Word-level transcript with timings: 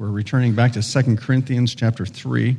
We're 0.00 0.08
returning 0.08 0.54
back 0.54 0.72
to 0.72 0.82
2 0.82 1.16
Corinthians 1.16 1.74
chapter 1.74 2.06
3. 2.06 2.56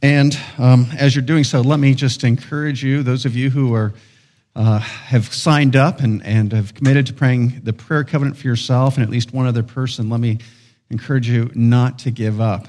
And 0.00 0.40
um, 0.56 0.86
as 0.96 1.14
you're 1.14 1.22
doing 1.22 1.44
so, 1.44 1.60
let 1.60 1.78
me 1.78 1.94
just 1.94 2.24
encourage 2.24 2.82
you, 2.82 3.02
those 3.02 3.26
of 3.26 3.36
you 3.36 3.50
who 3.50 3.74
are, 3.74 3.92
uh, 4.54 4.78
have 4.78 5.34
signed 5.34 5.76
up 5.76 6.00
and, 6.00 6.24
and 6.24 6.52
have 6.54 6.72
committed 6.72 7.08
to 7.08 7.12
praying 7.12 7.60
the 7.64 7.74
prayer 7.74 8.04
covenant 8.04 8.38
for 8.38 8.46
yourself 8.46 8.96
and 8.96 9.04
at 9.04 9.10
least 9.10 9.34
one 9.34 9.46
other 9.46 9.62
person, 9.62 10.08
let 10.08 10.18
me 10.18 10.38
encourage 10.88 11.28
you 11.28 11.50
not 11.54 11.98
to 11.98 12.10
give 12.10 12.40
up. 12.40 12.68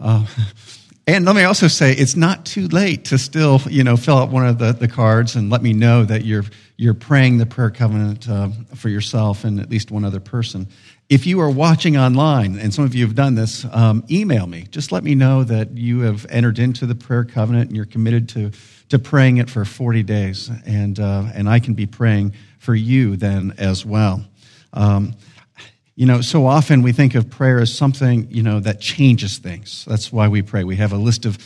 Uh, 0.00 0.24
and 1.08 1.24
let 1.24 1.34
me 1.34 1.42
also 1.42 1.66
say, 1.66 1.94
it's 1.94 2.14
not 2.14 2.46
too 2.46 2.68
late 2.68 3.06
to 3.06 3.18
still, 3.18 3.60
you 3.68 3.82
know, 3.82 3.96
fill 3.96 4.18
out 4.18 4.30
one 4.30 4.46
of 4.46 4.58
the, 4.58 4.70
the 4.70 4.86
cards 4.86 5.34
and 5.34 5.50
let 5.50 5.64
me 5.64 5.72
know 5.72 6.04
that 6.04 6.24
you're, 6.24 6.44
you're 6.76 6.94
praying 6.94 7.38
the 7.38 7.46
prayer 7.46 7.70
covenant 7.70 8.28
uh, 8.28 8.50
for 8.76 8.88
yourself 8.88 9.42
and 9.42 9.58
at 9.58 9.68
least 9.68 9.90
one 9.90 10.04
other 10.04 10.20
person. 10.20 10.68
If 11.08 11.24
you 11.24 11.40
are 11.40 11.50
watching 11.50 11.96
online, 11.96 12.58
and 12.58 12.74
some 12.74 12.84
of 12.84 12.92
you 12.96 13.06
have 13.06 13.14
done 13.14 13.36
this, 13.36 13.64
um, 13.70 14.04
email 14.10 14.44
me. 14.48 14.66
Just 14.72 14.90
let 14.90 15.04
me 15.04 15.14
know 15.14 15.44
that 15.44 15.76
you 15.76 16.00
have 16.00 16.26
entered 16.30 16.58
into 16.58 16.84
the 16.84 16.96
prayer 16.96 17.24
covenant 17.24 17.68
and 17.68 17.76
you're 17.76 17.86
committed 17.86 18.28
to, 18.30 18.50
to 18.88 18.98
praying 18.98 19.36
it 19.36 19.48
for 19.48 19.64
40 19.64 20.02
days. 20.02 20.50
And, 20.66 20.98
uh, 20.98 21.26
and 21.32 21.48
I 21.48 21.60
can 21.60 21.74
be 21.74 21.86
praying 21.86 22.32
for 22.58 22.74
you 22.74 23.14
then 23.14 23.54
as 23.56 23.86
well. 23.86 24.24
Um, 24.72 25.14
you 25.94 26.06
know, 26.06 26.22
so 26.22 26.44
often 26.44 26.82
we 26.82 26.90
think 26.90 27.14
of 27.14 27.30
prayer 27.30 27.60
as 27.60 27.72
something, 27.72 28.26
you 28.32 28.42
know, 28.42 28.58
that 28.58 28.80
changes 28.80 29.38
things. 29.38 29.84
That's 29.84 30.12
why 30.12 30.26
we 30.26 30.42
pray. 30.42 30.64
We 30.64 30.74
have 30.76 30.92
a 30.92 30.98
list 30.98 31.24
of 31.24 31.38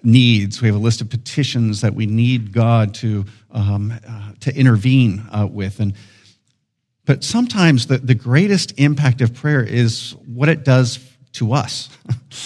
needs. 0.00 0.62
We 0.62 0.68
have 0.68 0.76
a 0.76 0.80
list 0.80 1.00
of 1.00 1.10
petitions 1.10 1.80
that 1.80 1.92
we 1.92 2.06
need 2.06 2.52
God 2.52 2.94
to, 2.94 3.24
um, 3.50 3.92
uh, 4.08 4.32
to 4.40 4.56
intervene 4.56 5.26
uh, 5.32 5.48
with. 5.50 5.80
And, 5.80 5.94
but 7.08 7.24
sometimes 7.24 7.86
the, 7.86 7.96
the 7.96 8.14
greatest 8.14 8.78
impact 8.78 9.22
of 9.22 9.32
prayer 9.32 9.62
is 9.62 10.14
what 10.26 10.50
it 10.50 10.62
does 10.62 10.98
to 11.32 11.54
us. 11.54 11.88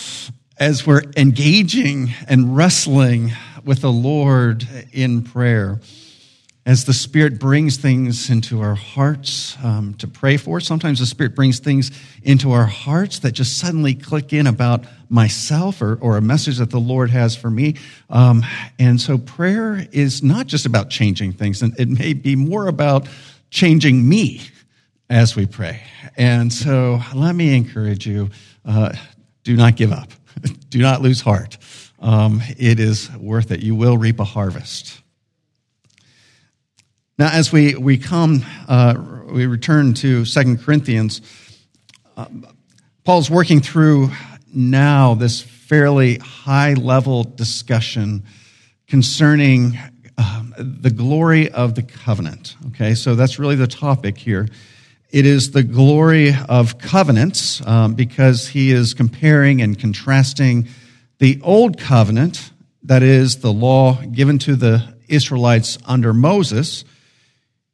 As 0.56 0.86
we're 0.86 1.02
engaging 1.16 2.10
and 2.28 2.56
wrestling 2.56 3.32
with 3.64 3.80
the 3.80 3.90
Lord 3.90 4.64
in 4.92 5.22
prayer, 5.22 5.80
as 6.64 6.84
the 6.84 6.92
Spirit 6.92 7.40
brings 7.40 7.76
things 7.76 8.30
into 8.30 8.60
our 8.60 8.76
hearts 8.76 9.56
um, 9.64 9.94
to 9.94 10.06
pray 10.06 10.36
for, 10.36 10.60
sometimes 10.60 11.00
the 11.00 11.06
Spirit 11.06 11.34
brings 11.34 11.58
things 11.58 11.90
into 12.22 12.52
our 12.52 12.66
hearts 12.66 13.18
that 13.20 13.32
just 13.32 13.58
suddenly 13.58 13.94
click 13.94 14.32
in 14.32 14.46
about 14.46 14.84
myself 15.08 15.82
or, 15.82 15.96
or 15.96 16.16
a 16.16 16.20
message 16.20 16.58
that 16.58 16.70
the 16.70 16.78
Lord 16.78 17.10
has 17.10 17.34
for 17.34 17.50
me. 17.50 17.74
Um, 18.10 18.44
and 18.78 19.00
so 19.00 19.18
prayer 19.18 19.88
is 19.90 20.22
not 20.22 20.46
just 20.46 20.64
about 20.64 20.88
changing 20.88 21.32
things, 21.32 21.62
and 21.62 21.74
it 21.80 21.88
may 21.88 22.12
be 22.12 22.36
more 22.36 22.68
about 22.68 23.08
changing 23.52 24.08
me 24.08 24.40
as 25.10 25.36
we 25.36 25.46
pray. 25.46 25.82
And 26.16 26.52
so 26.52 27.00
let 27.14 27.34
me 27.36 27.54
encourage 27.54 28.06
you 28.06 28.30
uh, 28.64 28.94
do 29.44 29.56
not 29.56 29.76
give 29.76 29.92
up, 29.92 30.10
do 30.70 30.78
not 30.78 31.02
lose 31.02 31.20
heart. 31.20 31.58
Um, 32.00 32.40
it 32.58 32.80
is 32.80 33.10
worth 33.16 33.52
it. 33.52 33.60
You 33.60 33.74
will 33.76 33.96
reap 33.96 34.18
a 34.18 34.24
harvest. 34.24 35.00
Now, 37.18 37.28
as 37.30 37.52
we, 37.52 37.74
we 37.74 37.98
come, 37.98 38.44
uh, 38.66 38.94
we 39.30 39.46
return 39.46 39.94
to 39.94 40.24
Second 40.24 40.62
Corinthians, 40.62 41.20
uh, 42.16 42.26
Paul's 43.04 43.30
working 43.30 43.60
through 43.60 44.10
now 44.52 45.14
this 45.14 45.40
fairly 45.42 46.16
high 46.18 46.74
level 46.74 47.22
discussion 47.22 48.24
concerning 48.88 49.78
um, 49.78 49.91
the 50.58 50.90
glory 50.90 51.50
of 51.50 51.74
the 51.74 51.82
covenant. 51.82 52.56
Okay, 52.68 52.94
so 52.94 53.14
that's 53.14 53.38
really 53.38 53.56
the 53.56 53.66
topic 53.66 54.18
here. 54.18 54.48
It 55.10 55.26
is 55.26 55.50
the 55.50 55.62
glory 55.62 56.34
of 56.48 56.78
covenants 56.78 57.64
um, 57.66 57.94
because 57.94 58.48
he 58.48 58.70
is 58.70 58.94
comparing 58.94 59.60
and 59.60 59.78
contrasting 59.78 60.68
the 61.18 61.38
old 61.42 61.78
covenant, 61.78 62.50
that 62.82 63.02
is, 63.02 63.40
the 63.40 63.52
law 63.52 64.00
given 64.10 64.38
to 64.40 64.56
the 64.56 64.96
Israelites 65.08 65.78
under 65.86 66.14
Moses. 66.14 66.84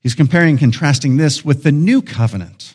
He's 0.00 0.14
comparing 0.14 0.50
and 0.50 0.58
contrasting 0.58 1.16
this 1.16 1.44
with 1.44 1.62
the 1.62 1.72
new 1.72 2.02
covenant 2.02 2.74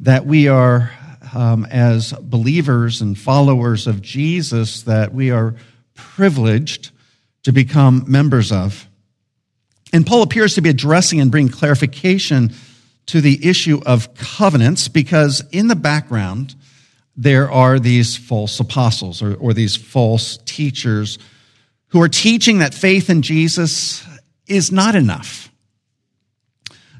that 0.00 0.26
we 0.26 0.48
are, 0.48 0.92
um, 1.34 1.64
as 1.70 2.12
believers 2.12 3.00
and 3.00 3.18
followers 3.18 3.86
of 3.86 4.02
Jesus, 4.02 4.82
that 4.82 5.14
we 5.14 5.30
are 5.30 5.54
privileged 5.94 6.90
to 7.44 7.52
become 7.52 8.04
members 8.06 8.52
of. 8.52 8.88
And 9.94 10.04
Paul 10.04 10.22
appears 10.22 10.56
to 10.56 10.60
be 10.60 10.70
addressing 10.70 11.20
and 11.20 11.30
bringing 11.30 11.52
clarification 11.52 12.52
to 13.06 13.20
the 13.20 13.48
issue 13.48 13.80
of 13.86 14.12
covenants 14.16 14.88
because 14.88 15.44
in 15.52 15.68
the 15.68 15.76
background, 15.76 16.56
there 17.16 17.48
are 17.48 17.78
these 17.78 18.16
false 18.16 18.58
apostles 18.58 19.22
or, 19.22 19.36
or 19.36 19.54
these 19.54 19.76
false 19.76 20.36
teachers 20.46 21.16
who 21.90 22.02
are 22.02 22.08
teaching 22.08 22.58
that 22.58 22.74
faith 22.74 23.08
in 23.08 23.22
Jesus 23.22 24.04
is 24.48 24.72
not 24.72 24.96
enough. 24.96 25.48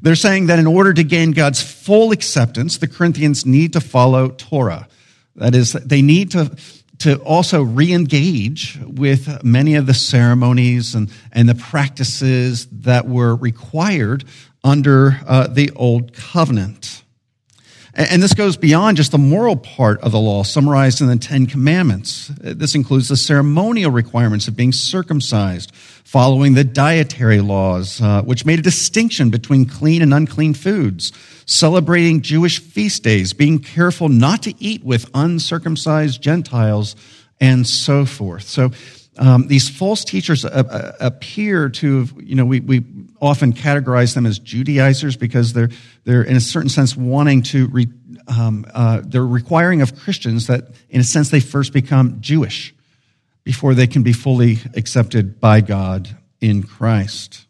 They're 0.00 0.14
saying 0.14 0.46
that 0.46 0.60
in 0.60 0.66
order 0.68 0.94
to 0.94 1.02
gain 1.02 1.32
God's 1.32 1.60
full 1.60 2.12
acceptance, 2.12 2.78
the 2.78 2.86
Corinthians 2.86 3.44
need 3.44 3.72
to 3.72 3.80
follow 3.80 4.28
Torah. 4.28 4.86
That 5.34 5.56
is, 5.56 5.72
they 5.72 6.00
need 6.00 6.30
to, 6.30 6.56
to 6.98 7.16
also 7.18 7.62
re-engage 7.62 8.78
with 8.82 9.44
many 9.44 9.74
of 9.74 9.86
the 9.86 9.94
ceremonies 9.94 10.94
and, 10.94 11.10
and 11.32 11.48
the 11.48 11.54
practices 11.54 12.66
that 12.66 13.08
were 13.08 13.34
required 13.36 14.24
under 14.62 15.20
uh, 15.26 15.46
the 15.46 15.70
old 15.76 16.14
covenant. 16.14 17.03
And 17.96 18.20
this 18.20 18.34
goes 18.34 18.56
beyond 18.56 18.96
just 18.96 19.12
the 19.12 19.18
moral 19.18 19.56
part 19.56 20.00
of 20.00 20.10
the 20.10 20.18
law 20.18 20.42
summarized 20.42 21.00
in 21.00 21.06
the 21.06 21.16
Ten 21.16 21.46
Commandments. 21.46 22.28
This 22.40 22.74
includes 22.74 23.08
the 23.08 23.16
ceremonial 23.16 23.92
requirements 23.92 24.48
of 24.48 24.56
being 24.56 24.72
circumcised, 24.72 25.72
following 25.74 26.54
the 26.54 26.64
dietary 26.64 27.40
laws, 27.40 28.00
uh, 28.00 28.22
which 28.22 28.44
made 28.44 28.58
a 28.58 28.62
distinction 28.62 29.30
between 29.30 29.64
clean 29.64 30.02
and 30.02 30.12
unclean 30.12 30.54
foods, 30.54 31.12
celebrating 31.46 32.20
Jewish 32.20 32.60
feast 32.60 33.04
days, 33.04 33.32
being 33.32 33.60
careful 33.60 34.08
not 34.08 34.42
to 34.42 34.54
eat 34.58 34.82
with 34.82 35.08
uncircumcised 35.14 36.20
Gentiles, 36.20 36.96
and 37.40 37.64
so 37.64 38.04
forth. 38.04 38.42
So 38.42 38.72
um, 39.16 39.46
these 39.46 39.68
false 39.68 40.04
teachers 40.04 40.44
appear 40.44 41.68
to, 41.68 41.98
have, 42.00 42.14
you 42.20 42.34
know, 42.34 42.44
we, 42.44 42.60
we 42.60 42.84
often 43.20 43.52
categorize 43.52 44.14
them 44.14 44.26
as 44.26 44.38
Judaizers 44.38 45.16
because 45.16 45.52
they're, 45.52 45.70
they're 46.04 46.24
in 46.24 46.36
a 46.36 46.40
certain 46.40 46.68
sense 46.68 46.96
wanting 46.96 47.42
to, 47.42 47.68
re, 47.68 47.86
um, 48.26 48.66
uh, 48.74 49.02
they're 49.04 49.26
requiring 49.26 49.82
of 49.82 49.96
Christians 49.96 50.48
that, 50.48 50.64
in 50.90 51.00
a 51.00 51.04
sense, 51.04 51.30
they 51.30 51.40
first 51.40 51.72
become 51.72 52.20
Jewish 52.20 52.74
before 53.44 53.74
they 53.74 53.86
can 53.86 54.02
be 54.02 54.12
fully 54.12 54.58
accepted 54.74 55.38
by 55.38 55.60
God 55.60 56.08
in 56.40 56.62
Christ. 56.62 57.46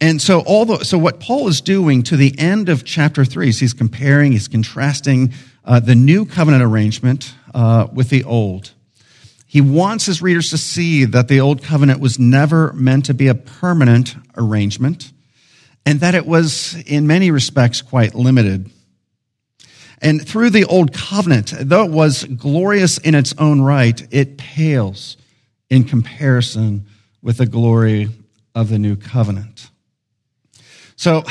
And 0.00 0.22
so, 0.22 0.40
all 0.40 0.64
the, 0.64 0.84
so 0.84 0.96
what 0.96 1.20
Paul 1.20 1.48
is 1.48 1.60
doing 1.60 2.02
to 2.04 2.16
the 2.16 2.34
end 2.38 2.68
of 2.68 2.84
chapter 2.84 3.24
three 3.24 3.48
is 3.48 3.60
he's 3.60 3.74
comparing, 3.74 4.32
he's 4.32 4.48
contrasting 4.48 5.32
uh, 5.64 5.80
the 5.80 5.94
new 5.94 6.24
covenant 6.24 6.62
arrangement 6.62 7.34
uh, 7.52 7.88
with 7.92 8.08
the 8.10 8.24
old. 8.24 8.72
He 9.50 9.60
wants 9.60 10.06
his 10.06 10.22
readers 10.22 10.50
to 10.50 10.58
see 10.58 11.04
that 11.06 11.26
the 11.26 11.40
Old 11.40 11.60
Covenant 11.60 11.98
was 11.98 12.20
never 12.20 12.72
meant 12.72 13.06
to 13.06 13.14
be 13.14 13.26
a 13.26 13.34
permanent 13.34 14.14
arrangement 14.36 15.12
and 15.84 15.98
that 15.98 16.14
it 16.14 16.24
was, 16.24 16.80
in 16.86 17.08
many 17.08 17.32
respects, 17.32 17.82
quite 17.82 18.14
limited. 18.14 18.70
And 20.00 20.24
through 20.24 20.50
the 20.50 20.66
Old 20.66 20.94
Covenant, 20.94 21.52
though 21.58 21.84
it 21.84 21.90
was 21.90 22.22
glorious 22.22 22.98
in 22.98 23.16
its 23.16 23.34
own 23.38 23.60
right, 23.60 24.00
it 24.12 24.38
pales 24.38 25.16
in 25.68 25.82
comparison 25.82 26.86
with 27.20 27.38
the 27.38 27.46
glory 27.46 28.08
of 28.54 28.68
the 28.68 28.78
New 28.78 28.94
Covenant. 28.94 29.68
So, 30.94 31.24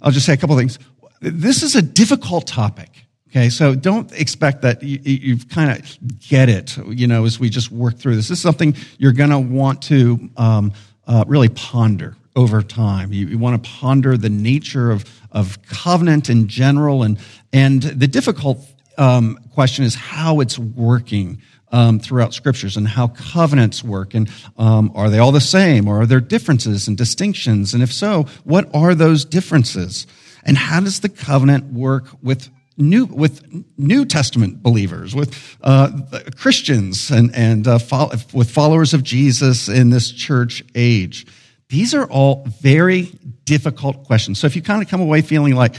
I'll 0.00 0.10
just 0.10 0.24
say 0.24 0.32
a 0.32 0.38
couple 0.38 0.56
things. 0.56 0.78
This 1.20 1.62
is 1.62 1.76
a 1.76 1.82
difficult 1.82 2.46
topic. 2.46 3.04
Okay, 3.38 3.50
so 3.50 3.76
don't 3.76 4.10
expect 4.18 4.62
that 4.62 4.82
you, 4.82 4.98
you 5.04 5.36
kind 5.36 5.70
of 5.70 6.18
get 6.18 6.48
it, 6.48 6.76
you 6.88 7.06
know, 7.06 7.24
as 7.24 7.38
we 7.38 7.48
just 7.48 7.70
work 7.70 7.96
through 7.96 8.16
this. 8.16 8.26
This 8.26 8.38
is 8.38 8.42
something 8.42 8.74
you're 8.98 9.12
going 9.12 9.30
to 9.30 9.38
want 9.38 9.82
to 9.82 10.28
um, 10.36 10.72
uh, 11.06 11.22
really 11.28 11.48
ponder 11.48 12.16
over 12.34 12.62
time. 12.62 13.12
You, 13.12 13.28
you 13.28 13.38
want 13.38 13.62
to 13.62 13.70
ponder 13.70 14.16
the 14.16 14.28
nature 14.28 14.90
of, 14.90 15.04
of 15.30 15.62
covenant 15.68 16.28
in 16.28 16.48
general, 16.48 17.04
and, 17.04 17.16
and 17.52 17.80
the 17.80 18.08
difficult 18.08 18.58
um, 18.96 19.38
question 19.54 19.84
is 19.84 19.94
how 19.94 20.40
it's 20.40 20.58
working 20.58 21.40
um, 21.70 22.00
throughout 22.00 22.34
scriptures 22.34 22.76
and 22.76 22.88
how 22.88 23.06
covenants 23.06 23.84
work 23.84 24.14
and 24.14 24.28
um, 24.56 24.90
are 24.96 25.10
they 25.10 25.20
all 25.20 25.30
the 25.30 25.40
same 25.40 25.86
or 25.86 26.00
are 26.00 26.06
there 26.06 26.20
differences 26.20 26.88
and 26.88 26.96
distinctions 26.96 27.74
and 27.74 27.82
if 27.82 27.92
so 27.92 28.24
what 28.44 28.74
are 28.74 28.94
those 28.94 29.26
differences 29.26 30.06
and 30.44 30.56
how 30.56 30.80
does 30.80 31.00
the 31.00 31.10
covenant 31.10 31.70
work 31.70 32.06
with 32.22 32.48
new 32.78 33.06
with 33.06 33.44
New 33.76 34.04
Testament 34.04 34.62
believers, 34.62 35.14
with 35.14 35.56
uh, 35.62 35.90
Christians, 36.36 37.10
and 37.10 37.34
and 37.34 37.66
uh, 37.66 37.78
fo- 37.78 38.10
with 38.32 38.50
followers 38.50 38.94
of 38.94 39.02
Jesus 39.02 39.68
in 39.68 39.90
this 39.90 40.10
church 40.10 40.62
age. 40.74 41.26
These 41.68 41.94
are 41.94 42.06
all 42.06 42.46
very 42.60 43.12
difficult 43.44 44.04
questions. 44.04 44.38
So 44.38 44.46
if 44.46 44.56
you 44.56 44.62
kind 44.62 44.82
of 44.82 44.88
come 44.88 45.02
away 45.02 45.20
feeling 45.20 45.54
like 45.54 45.74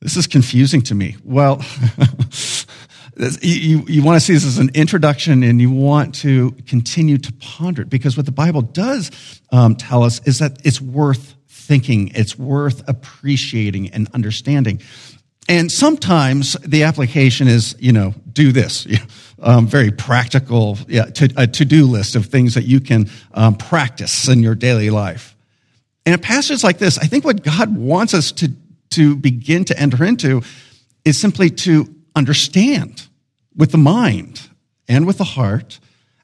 this 0.00 0.16
is 0.16 0.26
confusing 0.26 0.82
to 0.82 0.94
me, 0.94 1.16
well, 1.24 1.64
you, 3.40 3.84
you 3.86 4.02
want 4.02 4.16
to 4.16 4.20
see 4.20 4.34
this 4.34 4.44
as 4.44 4.58
an 4.58 4.70
introduction 4.74 5.42
and 5.42 5.60
you 5.60 5.70
want 5.70 6.14
to 6.16 6.50
continue 6.66 7.18
to 7.18 7.32
ponder 7.34 7.82
it 7.82 7.88
because 7.88 8.16
what 8.16 8.26
the 8.26 8.32
Bible 8.32 8.62
does 8.62 9.10
um, 9.52 9.76
tell 9.76 10.02
us 10.02 10.20
is 10.26 10.38
that 10.40 10.58
it's 10.64 10.80
worth 10.80 11.34
thinking, 11.48 12.10
it's 12.14 12.38
worth 12.38 12.86
appreciating 12.88 13.90
and 13.90 14.08
understanding. 14.12 14.80
And 15.48 15.70
sometimes 15.70 16.54
the 16.64 16.84
application 16.84 17.48
is, 17.48 17.76
you 17.78 17.92
know, 17.92 18.14
do 18.32 18.52
this. 18.52 18.86
Um, 19.44 19.66
very 19.66 19.90
practical, 19.90 20.78
yeah, 20.86 21.06
to, 21.06 21.28
a 21.36 21.48
to-do 21.48 21.86
list 21.86 22.14
of 22.14 22.26
things 22.26 22.54
that 22.54 22.62
you 22.62 22.78
can 22.78 23.10
um, 23.34 23.56
practice 23.56 24.28
in 24.28 24.40
your 24.40 24.54
daily 24.54 24.88
life. 24.88 25.34
In 26.06 26.12
a 26.12 26.18
passage 26.18 26.62
like 26.62 26.78
this, 26.78 26.96
I 26.96 27.06
think 27.06 27.24
what 27.24 27.42
God 27.42 27.76
wants 27.76 28.14
us 28.14 28.30
to, 28.30 28.52
to 28.90 29.16
begin 29.16 29.64
to 29.64 29.76
enter 29.76 30.04
into 30.04 30.42
is 31.04 31.20
simply 31.20 31.50
to 31.50 31.92
understand 32.14 33.08
with 33.56 33.72
the 33.72 33.78
mind 33.78 34.48
and 34.86 35.08
with 35.08 35.18
the 35.18 35.24
heart 35.24 35.80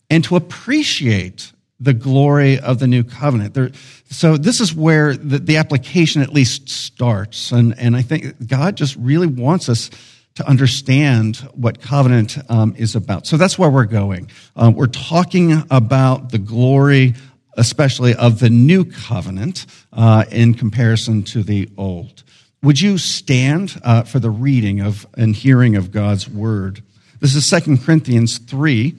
and 0.09 0.23
to 0.23 0.37
appreciate 0.37 1.53
the 1.81 1.95
glory 1.95 2.59
of 2.59 2.79
the 2.79 2.87
new 2.87 3.05
covenant. 3.05 3.55
There, 3.55 3.71
so 4.11 4.37
this 4.37 4.61
is 4.61 4.75
where 4.75 5.15
the, 5.17 5.39
the, 5.39 5.57
application 5.59 6.23
at 6.23 6.33
least 6.33 6.69
starts. 6.69 7.53
And, 7.53 7.79
and 7.79 7.97
I 7.97 8.03
think 8.03 8.49
God 8.49 8.77
just 8.77 8.97
really 8.97 9.29
wants 9.29 9.69
us 9.69 9.91
to 10.35 10.49
understand 10.49 11.37
what 11.55 11.81
covenant 11.81 12.39
um, 12.49 12.75
is 12.77 12.95
about. 12.95 13.27
So 13.27 13.37
that's 13.37 13.59
where 13.59 13.71
we're 13.71 13.85
going. 13.85 14.31
Um, 14.57 14.75
we're 14.75 14.87
talking 14.87 15.65
about 15.71 16.31
the 16.31 16.39
glory, 16.39 17.15
especially 17.55 18.15
of 18.15 18.39
the 18.39 18.51
new 18.51 18.85
covenant 18.85 19.67
uh, 19.93 20.25
in 20.31 20.55
comparison 20.55 21.23
to 21.25 21.43
the 21.43 21.69
old. 21.77 22.23
Would 22.63 22.81
you 22.81 22.99
stand 22.99 23.81
uh, 23.85 24.03
for 24.03 24.19
the 24.19 24.31
reading 24.31 24.81
of 24.81 25.07
and 25.17 25.35
hearing 25.35 25.77
of 25.77 25.93
God's 25.93 26.29
word? 26.29 26.83
This 27.21 27.35
is 27.35 27.49
2 27.49 27.79
Corinthians 27.79 28.39
3, 28.39 28.97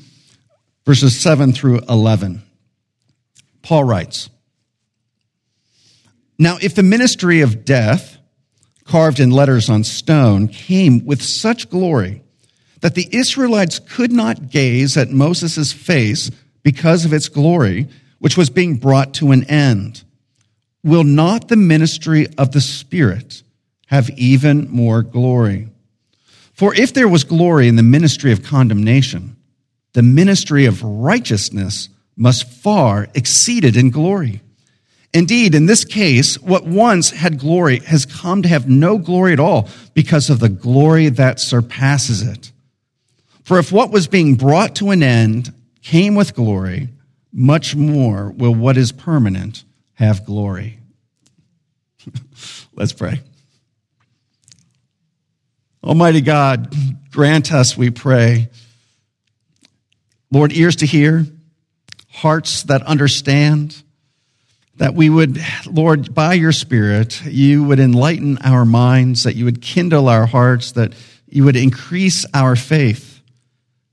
verses 0.86 1.20
7 1.20 1.54
through 1.54 1.80
11. 1.90 2.42
Paul 3.70 3.84
writes 3.84 4.32
Now, 6.40 6.58
if 6.60 6.74
the 6.74 6.82
ministry 6.82 7.42
of 7.42 7.66
death, 7.66 8.18
carved 8.84 9.20
in 9.20 9.30
letters 9.30 9.70
on 9.70 9.84
stone, 9.84 10.48
came 10.48 11.06
with 11.06 11.22
such 11.22 11.70
glory 11.70 12.24
that 12.82 12.96
the 12.96 13.08
Israelites 13.12 13.78
could 13.78 14.12
not 14.12 14.50
gaze 14.50 14.98
at 14.98 15.12
Moses' 15.12 15.72
face 15.72 16.32
because 16.64 17.06
of 17.06 17.14
its 17.14 17.30
glory, 17.30 17.88
which 18.18 18.36
was 18.36 18.50
being 18.50 18.78
brought 18.78 19.14
to 19.14 19.30
an 19.30 19.44
end, 19.44 20.04
will 20.84 21.04
not 21.04 21.48
the 21.48 21.56
ministry 21.56 22.26
of 22.40 22.54
the 22.54 22.62
Spirit 22.62 23.44
have 23.86 24.10
even 24.18 24.68
more 24.72 25.04
glory? 25.04 25.70
For 26.54 26.74
if 26.74 26.92
there 26.92 27.08
was 27.08 27.24
glory 27.24 27.68
in 27.68 27.76
the 27.76 27.84
ministry 27.84 28.32
of 28.32 28.42
condemnation, 28.42 29.36
the 29.94 30.02
ministry 30.02 30.66
of 30.66 30.82
righteousness 30.82 31.90
must 32.20 32.44
far 32.44 33.08
exceed 33.16 33.64
it 33.64 33.78
in 33.78 33.90
glory. 33.90 34.42
Indeed, 35.14 35.56
in 35.56 35.66
this 35.66 35.86
case, 35.86 36.40
what 36.40 36.66
once 36.68 37.12
had 37.12 37.40
glory 37.40 37.80
has 37.80 38.06
come 38.06 38.44
to 38.44 38.50
have 38.50 38.70
no 38.70 38.98
glory 38.98 39.34
at 39.34 39.40
all 39.40 39.70
because 39.96 40.30
of 40.30 40.40
the 40.40 40.50
glory 40.50 41.08
that 41.10 41.40
surpasses 41.40 42.22
it. 42.22 42.52
For 43.44 43.58
if 43.58 43.72
what 43.72 43.90
was 43.90 44.08
being 44.08 44.36
brought 44.36 44.76
to 44.76 44.92
an 44.92 45.02
end 45.02 45.52
came 45.82 46.14
with 46.14 46.36
glory, 46.36 46.90
much 47.32 47.76
more 47.76 48.32
will 48.38 48.54
what 48.54 48.78
is 48.78 48.92
permanent 48.92 49.64
have 49.94 50.26
glory. 50.26 50.78
Let's 52.76 52.94
pray. 52.94 53.22
Almighty 55.84 56.22
God, 56.22 56.76
grant 57.12 57.54
us, 57.54 57.78
we 57.78 57.90
pray, 57.90 58.50
Lord, 60.30 60.52
ears 60.52 60.76
to 60.78 60.86
hear 60.86 61.26
hearts 62.10 62.64
that 62.64 62.82
understand, 62.84 63.82
that 64.78 64.94
we 64.94 65.10
would, 65.10 65.40
Lord, 65.66 66.14
by 66.14 66.34
your 66.34 66.52
Spirit, 66.52 67.24
you 67.26 67.64
would 67.64 67.80
enlighten 67.80 68.38
our 68.40 68.66
minds, 68.66 69.24
that 69.24 69.36
you 69.36 69.46
would 69.46 69.62
kindle 69.62 70.10
our 70.10 70.26
hearts, 70.26 70.74
that 70.74 70.94
you 71.28 71.44
would 71.44 71.56
increase 71.56 72.26
our 72.34 72.56
faith 72.56 73.22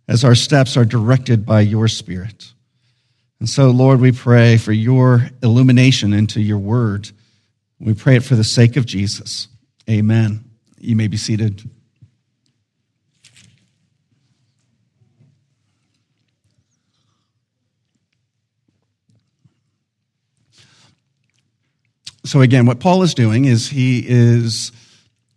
as 0.09 0.25
our 0.25 0.35
steps 0.35 0.77
are 0.77 0.85
directed 0.85 1.45
by 1.45 1.61
your 1.61 1.89
Spirit. 1.89 2.53
And 3.39 3.49
so, 3.49 3.71
Lord, 3.71 4.01
we 4.01 4.13
pray 4.13 4.57
for 4.57 4.73
your 4.73 5.29
illumination 5.43 6.13
into 6.13 6.41
your 6.41 6.59
word. 6.59 7.11
We 7.79 7.93
pray 7.93 8.17
it 8.17 8.25
for 8.25 8.35
the 8.35 8.45
sake 8.45 8.77
of 8.77 8.87
Jesus. 8.87 9.49
Amen. 9.91 10.45
You 10.79 10.97
may 10.97 11.09
be 11.09 11.17
seated. 11.17 11.69
So 22.27 22.41
again, 22.41 22.67
what 22.67 22.81
Paul 22.81 23.03
is 23.03 23.15
doing 23.15 23.45
is 23.45 23.69
he 23.69 24.05
is 24.07 24.73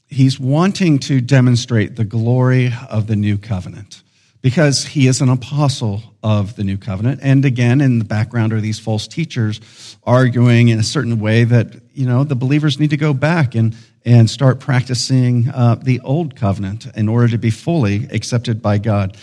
he's 0.07 0.39
wanting 0.39 0.99
to 0.99 1.21
demonstrate 1.21 1.95
the 1.95 2.03
glory 2.03 2.73
of 2.89 3.07
the 3.07 3.15
new 3.15 3.37
covenant 3.37 4.01
because 4.41 4.85
he 4.85 5.07
is 5.07 5.21
an 5.21 5.29
apostle 5.29 6.01
of 6.23 6.55
the 6.55 6.63
new 6.63 6.77
covenant. 6.77 7.19
And 7.21 7.45
again, 7.45 7.81
in 7.81 7.99
the 7.99 8.05
background 8.05 8.53
are 8.53 8.61
these 8.61 8.79
false 8.79 9.07
teachers 9.07 9.59
arguing 10.03 10.69
in 10.69 10.79
a 10.79 10.83
certain 10.83 11.19
way 11.19 11.43
that, 11.43 11.75
you 11.93 12.05
know, 12.05 12.23
the 12.23 12.35
believers 12.35 12.79
need 12.79 12.89
to 12.91 12.97
go 12.97 13.13
back 13.13 13.55
and, 13.55 13.75
and 14.05 14.29
start 14.29 14.59
practicing 14.59 15.49
uh, 15.49 15.75
the 15.75 15.99
old 16.01 16.35
covenant 16.35 16.87
in 16.95 17.09
order 17.09 17.27
to 17.27 17.37
be 17.37 17.49
fully 17.49 18.07
accepted 18.11 18.61
by 18.61 18.77
God. 18.77 19.17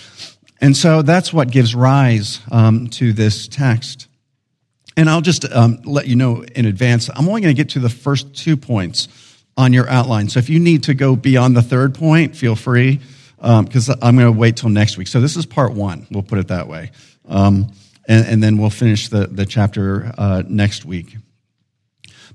And 0.60 0.76
so 0.76 1.02
that's 1.02 1.32
what 1.32 1.50
gives 1.50 1.74
rise 1.74 2.40
um, 2.50 2.88
to 2.88 3.12
this 3.12 3.48
text. 3.48 4.08
And 4.96 5.10
I'll 5.10 5.20
just 5.20 5.44
um, 5.52 5.80
let 5.84 6.06
you 6.06 6.16
know 6.16 6.42
in 6.42 6.64
advance, 6.64 7.10
I'm 7.14 7.28
only 7.28 7.42
going 7.42 7.54
to 7.54 7.62
get 7.62 7.70
to 7.70 7.80
the 7.80 7.90
first 7.90 8.34
two 8.34 8.56
points 8.56 9.08
on 9.56 9.72
your 9.72 9.88
outline. 9.88 10.28
So 10.28 10.38
if 10.38 10.48
you 10.48 10.58
need 10.58 10.84
to 10.84 10.94
go 10.94 11.16
beyond 11.16 11.56
the 11.56 11.62
third 11.62 11.94
point, 11.94 12.36
feel 12.36 12.56
free, 12.56 13.00
because 13.36 13.90
um, 13.90 13.98
I'm 14.02 14.16
going 14.16 14.32
to 14.32 14.38
wait 14.38 14.56
till 14.56 14.70
next 14.70 14.96
week. 14.96 15.08
So 15.08 15.20
this 15.20 15.36
is 15.36 15.46
part 15.46 15.72
one, 15.72 16.06
we'll 16.10 16.22
put 16.22 16.38
it 16.38 16.48
that 16.48 16.68
way. 16.68 16.90
Um, 17.28 17.72
and, 18.08 18.26
and, 18.26 18.42
then 18.42 18.56
we'll 18.56 18.70
finish 18.70 19.08
the, 19.08 19.26
the 19.26 19.44
chapter 19.44 20.12
uh, 20.16 20.44
next 20.46 20.84
week. 20.84 21.16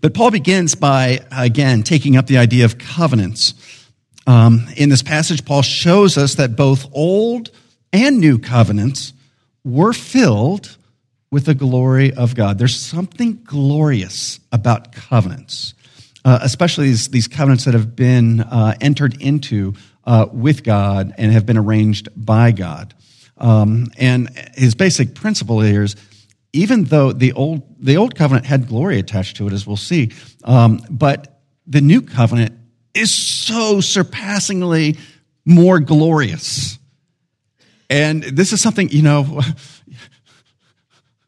But 0.02 0.14
Paul 0.14 0.31
begins 0.31 0.75
by, 0.75 1.22
again, 1.31 1.84
taking 1.84 2.18
up 2.18 2.28
the 2.28 2.38
idea 2.38 2.66
of 2.66 2.78
covenants. 2.78 3.54
Um, 4.28 4.68
in 4.75 4.90
this 4.90 5.02
passage, 5.02 5.46
Paul 5.46 5.62
shows 5.62 6.18
us 6.18 6.36
that 6.36 6.56
both 6.56 6.88
old 6.92 7.52
and 7.94 8.19
new 8.19 8.38
covenants 8.38 9.14
were 9.64 9.94
filled 9.94 10.76
with 11.31 11.45
the 11.45 11.56
glory 11.56 12.14
of 12.14 12.35
God. 12.35 12.57
There's 12.57 12.78
something 12.78 13.42
glorious 13.45 14.40
about 14.52 14.92
covenants, 14.92 15.73
uh, 16.26 16.40
especially 16.42 16.88
these, 16.88 17.07
these, 17.07 17.28
covenants 17.28 17.66
that 17.66 17.73
have 17.73 17.95
been 17.95 18.42
uh, 18.42 18.76
entered 18.81 19.21
into 19.21 19.73
uh, 20.04 20.28
with 20.31 20.64
God 20.64 21.14
and 21.18 21.31
have 21.31 21.45
been 21.45 21.57
arranged 21.57 22.09
by 22.16 22.52
God. 22.52 22.94
Um, 23.38 23.88
and 23.97 24.30
his 24.56 24.76
basic 24.76 25.16
principle 25.16 25.61
here 25.61 25.83
is 25.83 25.95
even 26.54 26.83
though 26.83 27.14
the 27.14 27.31
old, 27.31 27.64
the 27.83 27.95
old 27.95 28.14
covenant 28.14 28.45
had 28.45 28.68
glory 28.68 29.00
attached 29.00 29.38
to 29.38 29.47
it, 29.47 29.54
as 29.54 29.66
we'll 29.66 29.78
see, 29.78 30.11
um, 30.44 30.81
but 30.90 31.40
the 31.66 31.80
new 31.80 32.02
covenant 32.02 32.59
is 32.94 33.14
so 33.14 33.80
surpassingly 33.80 34.97
more 35.45 35.80
glorious. 35.80 36.78
And 37.90 38.23
this 38.23 38.54
is 38.54 38.61
something, 38.61 38.90
you 38.90 39.02
know, 39.02 39.42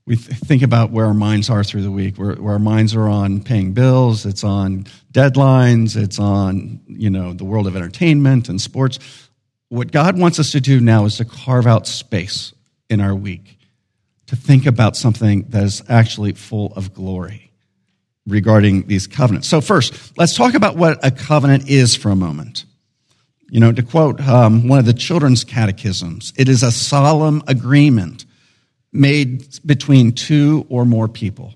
we 0.06 0.16
th- 0.16 0.38
think 0.40 0.62
about 0.62 0.92
where 0.92 1.06
our 1.06 1.14
minds 1.14 1.50
are 1.50 1.64
through 1.64 1.84
the 1.84 1.92
week, 1.92 2.18
where, 2.18 2.36
where, 2.36 2.54
our 2.54 2.60
minds 2.60 2.94
are 2.96 3.08
on 3.08 3.42
paying 3.42 3.74
bills, 3.74 4.26
it's 4.26 4.44
on 4.44 4.86
deadlines, 5.12 5.96
it's 5.96 6.20
on, 6.20 6.82
you 6.88 7.10
know, 7.10 7.34
the 7.34 7.46
world 7.46 7.68
of 7.68 7.76
entertainment 7.76 8.50
and 8.50 8.62
sports. 8.62 9.00
What 9.70 9.92
God 9.92 10.20
wants 10.20 10.40
us 10.40 10.52
to 10.52 10.62
do 10.62 10.80
now 10.80 11.06
is 11.06 11.18
to 11.18 11.26
carve 11.26 11.68
out 11.68 11.88
space 11.88 12.54
in 12.90 13.02
our 13.02 13.16
week 13.16 13.58
to 14.28 14.36
think 14.36 14.66
about 14.66 14.96
something 14.96 15.46
that 15.50 15.64
is 15.64 15.82
actually 15.90 16.34
full 16.34 16.74
of 16.74 16.94
glory 16.94 17.52
regarding 18.26 18.88
these 18.88 19.08
covenants. 19.08 19.48
So 19.48 19.62
first, 19.62 20.18
let's 20.18 20.36
talk 20.36 20.54
about 20.54 20.76
what 20.78 21.06
a 21.06 21.12
covenant 21.12 21.70
is 21.70 21.96
for 21.96 22.10
a 22.10 22.16
moment. 22.16 22.66
You 23.50 23.60
know, 23.60 23.72
to 23.72 23.84
quote 23.84 24.20
um, 24.22 24.68
one 24.68 24.80
of 24.80 24.86
the 24.86 24.94
children's 24.94 25.44
catechisms, 25.44 26.34
it 26.38 26.50
is 26.50 26.64
a 26.64 26.72
solemn 26.72 27.44
agreement 27.48 28.26
made 28.94 29.60
between 29.66 30.14
two 30.14 30.66
or 30.70 30.86
more 30.86 31.08
people. 31.08 31.56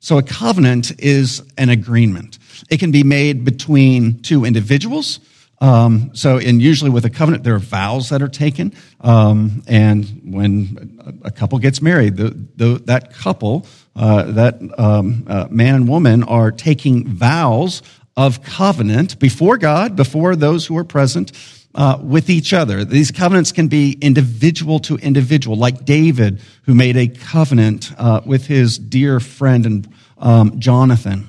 So 0.00 0.18
a 0.18 0.22
covenant 0.22 1.00
is 1.00 1.42
an 1.56 1.70
agreement. 1.70 2.38
It 2.68 2.78
can 2.78 2.90
be 2.90 3.04
made 3.04 3.44
between 3.44 4.20
two 4.20 4.44
individuals. 4.44 5.20
Um, 5.60 6.10
so, 6.14 6.36
and 6.36 6.60
usually 6.60 6.90
with 6.90 7.06
a 7.06 7.10
covenant, 7.10 7.42
there 7.44 7.54
are 7.54 7.58
vows 7.58 8.10
that 8.10 8.20
are 8.20 8.28
taken. 8.28 8.74
Um, 9.00 9.62
and 9.66 10.20
when 10.24 11.00
a 11.24 11.30
couple 11.30 11.58
gets 11.58 11.80
married, 11.80 12.16
the, 12.16 12.36
the, 12.56 12.82
that 12.84 13.14
couple, 13.14 13.66
uh, 13.96 14.24
that 14.32 14.60
um, 14.76 15.24
uh, 15.26 15.46
man 15.50 15.74
and 15.74 15.88
woman, 15.88 16.22
are 16.22 16.50
taking 16.50 17.06
vows 17.06 17.82
of 18.16 18.42
covenant 18.42 19.18
before 19.18 19.56
God, 19.56 19.96
before 19.96 20.36
those 20.36 20.66
who 20.66 20.76
are 20.76 20.84
present, 20.84 21.32
uh, 21.74 21.98
with 22.02 22.30
each 22.30 22.52
other. 22.52 22.84
These 22.84 23.10
covenants 23.10 23.52
can 23.52 23.68
be 23.68 23.98
individual 24.00 24.78
to 24.80 24.96
individual, 24.96 25.56
like 25.56 25.84
David, 25.84 26.40
who 26.64 26.74
made 26.74 26.96
a 26.96 27.08
covenant 27.08 27.92
uh, 27.98 28.20
with 28.24 28.46
his 28.46 28.78
dear 28.78 29.20
friend 29.20 29.66
and 29.66 29.94
um, 30.18 30.58
Jonathan. 30.60 31.28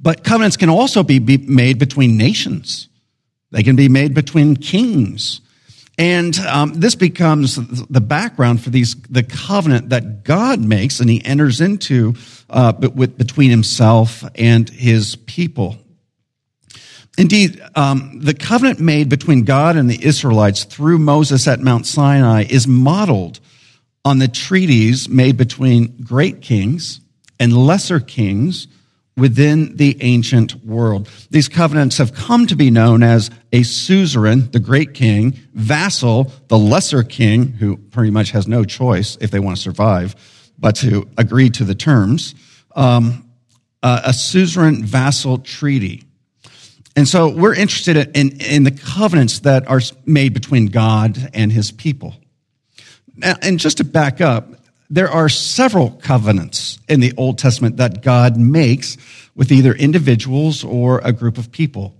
But 0.00 0.24
covenants 0.24 0.56
can 0.56 0.68
also 0.68 1.02
be, 1.02 1.18
be 1.18 1.38
made 1.38 1.78
between 1.78 2.16
nations. 2.16 2.88
They 3.52 3.62
can 3.62 3.76
be 3.76 3.88
made 3.88 4.14
between 4.14 4.56
kings. 4.56 5.40
And 5.98 6.36
um, 6.40 6.72
this 6.74 6.94
becomes 6.94 7.56
the 7.88 8.00
background 8.00 8.62
for 8.62 8.70
these 8.70 8.94
the 9.10 9.22
covenant 9.22 9.90
that 9.90 10.24
God 10.24 10.58
makes 10.58 11.00
and 11.00 11.08
He 11.08 11.24
enters 11.24 11.60
into 11.60 12.14
uh, 12.48 12.72
with, 12.94 13.18
between 13.18 13.50
Himself 13.50 14.24
and 14.34 14.68
His 14.70 15.16
people. 15.16 15.76
Indeed, 17.18 17.62
um, 17.74 18.20
the 18.20 18.34
covenant 18.34 18.80
made 18.80 19.08
between 19.08 19.44
God 19.44 19.76
and 19.76 19.88
the 19.88 20.02
Israelites 20.02 20.64
through 20.64 20.98
Moses 20.98 21.46
at 21.46 21.60
Mount 21.60 21.86
Sinai 21.86 22.44
is 22.48 22.66
modeled 22.66 23.40
on 24.04 24.18
the 24.18 24.28
treaties 24.28 25.08
made 25.08 25.36
between 25.36 25.96
great 26.02 26.40
kings 26.40 27.00
and 27.38 27.52
lesser 27.54 28.00
kings 28.00 28.66
within 29.16 29.76
the 29.76 29.98
ancient 30.00 30.64
world. 30.64 31.08
These 31.30 31.48
covenants 31.48 31.98
have 31.98 32.14
come 32.14 32.46
to 32.46 32.56
be 32.56 32.70
known 32.70 33.02
as 33.02 33.30
a 33.52 33.62
suzerain, 33.62 34.50
the 34.50 34.60
great 34.60 34.94
king, 34.94 35.38
vassal, 35.52 36.32
the 36.48 36.58
lesser 36.58 37.02
king, 37.02 37.48
who 37.48 37.76
pretty 37.76 38.10
much 38.10 38.30
has 38.30 38.48
no 38.48 38.64
choice 38.64 39.18
if 39.20 39.30
they 39.30 39.38
want 39.38 39.56
to 39.56 39.62
survive, 39.62 40.16
but 40.58 40.76
to 40.76 41.08
agree 41.18 41.50
to 41.50 41.64
the 41.64 41.74
terms, 41.74 42.34
um, 42.74 43.28
uh, 43.82 44.00
a 44.06 44.12
suzerain 44.14 44.82
vassal 44.82 45.38
treaty. 45.38 46.04
And 46.94 47.08
so 47.08 47.28
we're 47.28 47.54
interested 47.54 47.96
in, 48.16 48.40
in 48.40 48.64
the 48.64 48.70
covenants 48.70 49.40
that 49.40 49.68
are 49.68 49.80
made 50.04 50.34
between 50.34 50.66
God 50.66 51.30
and 51.32 51.50
his 51.50 51.70
people. 51.70 52.14
Now, 53.16 53.36
And 53.40 53.58
just 53.58 53.78
to 53.78 53.84
back 53.84 54.20
up, 54.20 54.48
there 54.90 55.10
are 55.10 55.30
several 55.30 55.90
covenants 55.90 56.78
in 56.88 57.00
the 57.00 57.14
Old 57.16 57.38
Testament 57.38 57.78
that 57.78 58.02
God 58.02 58.36
makes 58.36 58.98
with 59.34 59.50
either 59.50 59.72
individuals 59.72 60.64
or 60.64 61.00
a 61.02 61.12
group 61.12 61.38
of 61.38 61.50
people. 61.50 61.94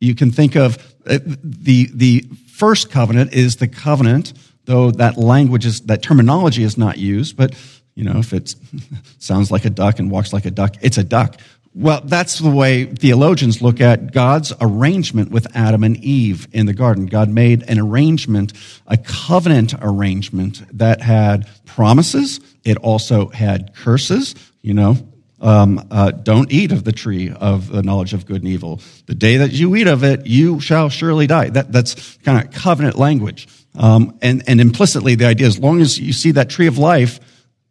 You 0.00 0.14
can 0.14 0.30
think 0.30 0.54
of 0.54 0.76
uh, 1.06 1.18
the, 1.24 1.88
the 1.92 2.24
first 2.48 2.90
covenant 2.90 3.32
is 3.32 3.56
the 3.56 3.66
covenant, 3.66 4.32
though 4.64 4.92
that 4.92 5.16
language 5.16 5.66
is, 5.66 5.80
that 5.82 6.02
terminology 6.02 6.62
is 6.62 6.78
not 6.78 6.98
used, 6.98 7.36
but 7.36 7.54
you 7.96 8.04
know, 8.04 8.18
if 8.18 8.32
it 8.32 8.54
sounds 9.18 9.50
like 9.50 9.64
a 9.64 9.70
duck 9.70 9.98
and 9.98 10.10
walks 10.10 10.32
like 10.32 10.44
a 10.44 10.50
duck, 10.50 10.76
it's 10.82 10.98
a 10.98 11.04
duck. 11.04 11.40
Well, 11.78 12.00
that's 12.02 12.38
the 12.38 12.48
way 12.48 12.86
theologians 12.86 13.60
look 13.60 13.82
at 13.82 14.10
God's 14.10 14.50
arrangement 14.62 15.30
with 15.30 15.46
Adam 15.54 15.84
and 15.84 15.98
Eve 15.98 16.48
in 16.52 16.64
the 16.64 16.72
garden. 16.72 17.04
God 17.04 17.28
made 17.28 17.64
an 17.68 17.78
arrangement, 17.78 18.54
a 18.86 18.96
covenant 18.96 19.74
arrangement 19.82 20.62
that 20.78 21.02
had 21.02 21.46
promises. 21.66 22.40
It 22.64 22.78
also 22.78 23.28
had 23.28 23.74
curses. 23.74 24.34
You 24.62 24.72
know, 24.72 24.96
um, 25.38 25.86
uh, 25.90 26.12
don't 26.12 26.50
eat 26.50 26.72
of 26.72 26.84
the 26.84 26.92
tree 26.92 27.30
of 27.30 27.68
the 27.68 27.82
knowledge 27.82 28.14
of 28.14 28.24
good 28.24 28.42
and 28.42 28.48
evil. 28.48 28.80
The 29.04 29.14
day 29.14 29.36
that 29.36 29.52
you 29.52 29.76
eat 29.76 29.86
of 29.86 30.02
it, 30.02 30.24
you 30.24 30.60
shall 30.60 30.88
surely 30.88 31.26
die. 31.26 31.50
That, 31.50 31.72
that's 31.72 32.16
kind 32.24 32.42
of 32.42 32.54
covenant 32.54 32.96
language. 32.96 33.48
Um, 33.74 34.18
and, 34.22 34.42
and 34.46 34.62
implicitly, 34.62 35.14
the 35.14 35.26
idea, 35.26 35.46
as 35.46 35.58
long 35.58 35.82
as 35.82 35.98
you 35.98 36.14
see 36.14 36.30
that 36.30 36.48
tree 36.48 36.68
of 36.68 36.78
life, 36.78 37.20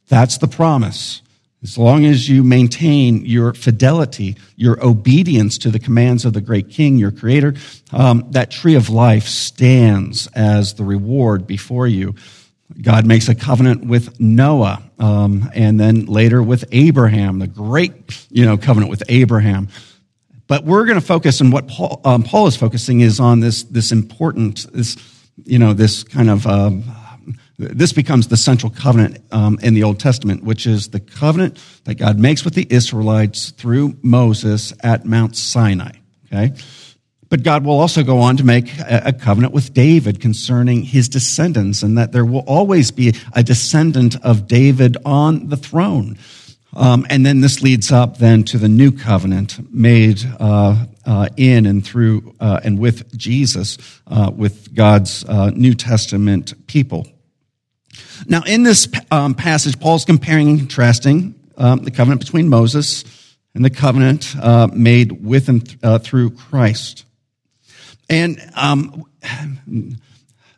that's 0.10 0.38
the 0.38 0.48
promise. 0.48 1.24
As 1.66 1.80
long 1.80 2.06
as 2.06 2.30
you 2.30 2.44
maintain 2.44 3.26
your 3.26 3.56
fidelity, 3.56 4.36
your 4.56 4.78
obedience 4.86 5.58
to 5.58 5.72
the 5.72 5.80
commands 5.80 6.24
of 6.24 6.34
the 6.34 6.40
great 6.40 6.70
king, 6.70 6.98
your 6.98 7.10
creator, 7.10 7.56
um, 7.92 8.28
that 8.30 8.52
tree 8.52 8.76
of 8.76 8.90
life 8.92 9.24
stands 9.24 10.28
as 10.36 10.76
the 10.76 10.84
reward 10.84 11.48
before 11.48 11.88
you. 11.88 12.14
God 12.80 13.08
makes 13.08 13.30
a 13.30 13.34
covenant 13.34 13.84
with 13.84 14.20
Noah, 14.20 14.84
um, 15.00 15.50
and 15.56 15.80
then 15.80 16.06
later 16.06 16.44
with 16.44 16.66
Abraham, 16.72 17.40
the 17.40 17.48
great, 17.48 18.28
you 18.30 18.46
know, 18.46 18.58
covenant 18.58 18.92
with 18.92 19.02
Abraham. 19.10 19.70
But 20.46 20.66
we're 20.66 20.86
going 20.86 21.00
to 21.00 21.06
focus 21.06 21.42
on 21.42 21.50
what 21.50 21.68
Paul, 21.68 22.00
um, 22.06 22.22
Paul, 22.22 22.46
is 22.46 22.56
focusing 22.56 23.02
is 23.02 23.20
on 23.20 23.40
this, 23.40 23.64
this 23.64 23.92
important, 23.92 24.72
this, 24.72 24.98
you 25.44 25.58
know, 25.58 25.74
this 25.74 26.04
kind 26.04 26.30
of, 26.30 26.46
um, 26.46 26.84
this 27.58 27.94
becomes 27.94 28.28
the 28.28 28.38
central 28.38 28.70
covenant 28.70 29.24
um, 29.32 29.58
in 29.62 29.74
the 29.74 29.84
Old 29.84 30.00
Testament, 30.00 30.44
which 30.44 30.68
is 30.68 30.90
the 30.90 31.00
covenant 31.00 31.58
that 31.86 31.96
God 31.96 32.20
makes 32.20 32.44
with 32.44 32.54
the 32.54 32.68
Israelites 32.70 33.52
through 33.52 33.98
Moses 34.02 34.74
at 34.84 35.06
Mount 35.06 35.36
Sinai. 35.36 35.92
Okay? 36.26 36.54
But 37.30 37.44
God 37.44 37.66
will 37.66 37.80
also 37.80 38.04
go 38.04 38.20
on 38.20 38.38
to 38.38 38.44
make 38.44 38.70
a 38.80 39.12
covenant 39.12 39.54
with 39.54 39.74
David 39.74 40.22
concerning 40.22 40.84
his 40.84 41.10
descendants, 41.10 41.82
and 41.82 41.98
that 41.98 42.12
there 42.12 42.26
will 42.26 42.44
always 42.46 42.92
be 42.92 43.14
a 43.34 43.42
descendant 43.42 44.16
of 44.24 44.48
David 44.48 44.96
on 45.06 45.50
the 45.50 45.58
throne. 45.58 46.18
Um, 46.76 47.06
and 47.10 47.26
then 47.26 47.42
this 47.42 47.62
leads 47.62 47.92
up 47.92 48.18
then 48.18 48.44
to 48.46 48.58
the 48.58 48.68
new 48.68 48.92
covenant 48.92 49.74
made 49.74 50.22
uh, 50.40 50.86
uh, 51.06 51.30
in 51.38 51.66
and 51.66 51.86
through 51.86 52.36
uh, 52.40 52.60
and 52.64 52.78
with 52.78 53.18
Jesus, 53.18 53.78
uh, 54.08 54.30
with 54.36 54.76
God's 54.76 55.24
uh, 55.26 55.52
New 55.52 55.74
Testament 55.74 56.54
people. 56.68 57.08
Now, 58.28 58.42
in 58.46 58.64
this 58.64 58.88
um, 59.12 59.34
passage, 59.34 59.80
Paul's 59.80 60.06
comparing 60.06 60.50
and 60.50 60.60
contrasting 60.60 61.36
um, 61.58 61.84
the 61.84 61.92
covenant 61.92 62.22
between 62.22 62.50
Moses 62.50 63.04
and 63.54 63.64
the 63.64 63.70
covenant 63.70 64.36
uh, 64.42 64.68
made 64.74 65.24
with 65.24 65.50
and 65.50 65.78
uh, 65.84 66.00
through 66.00 66.32
Christ. 66.32 67.06
And 68.10 68.40
um, 68.56 69.06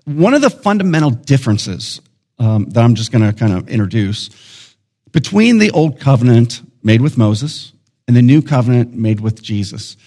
one 0.05 0.33
of 0.33 0.41
the 0.41 0.49
fundamental 0.49 1.11
differences 1.11 2.01
um, 2.39 2.65
that 2.69 2.83
I'm 2.83 2.95
just 2.95 3.11
going 3.11 3.25
to 3.25 3.37
kind 3.37 3.53
of 3.53 3.69
introduce 3.69 4.75
between 5.11 5.57
the 5.57 5.71
old 5.71 5.99
covenant 5.99 6.61
made 6.83 7.01
with 7.01 7.17
Moses 7.17 7.73
and 8.07 8.15
the 8.15 8.21
new 8.21 8.41
covenant 8.41 8.93
made 8.93 9.19
with 9.19 9.41
Jesus 9.41 9.97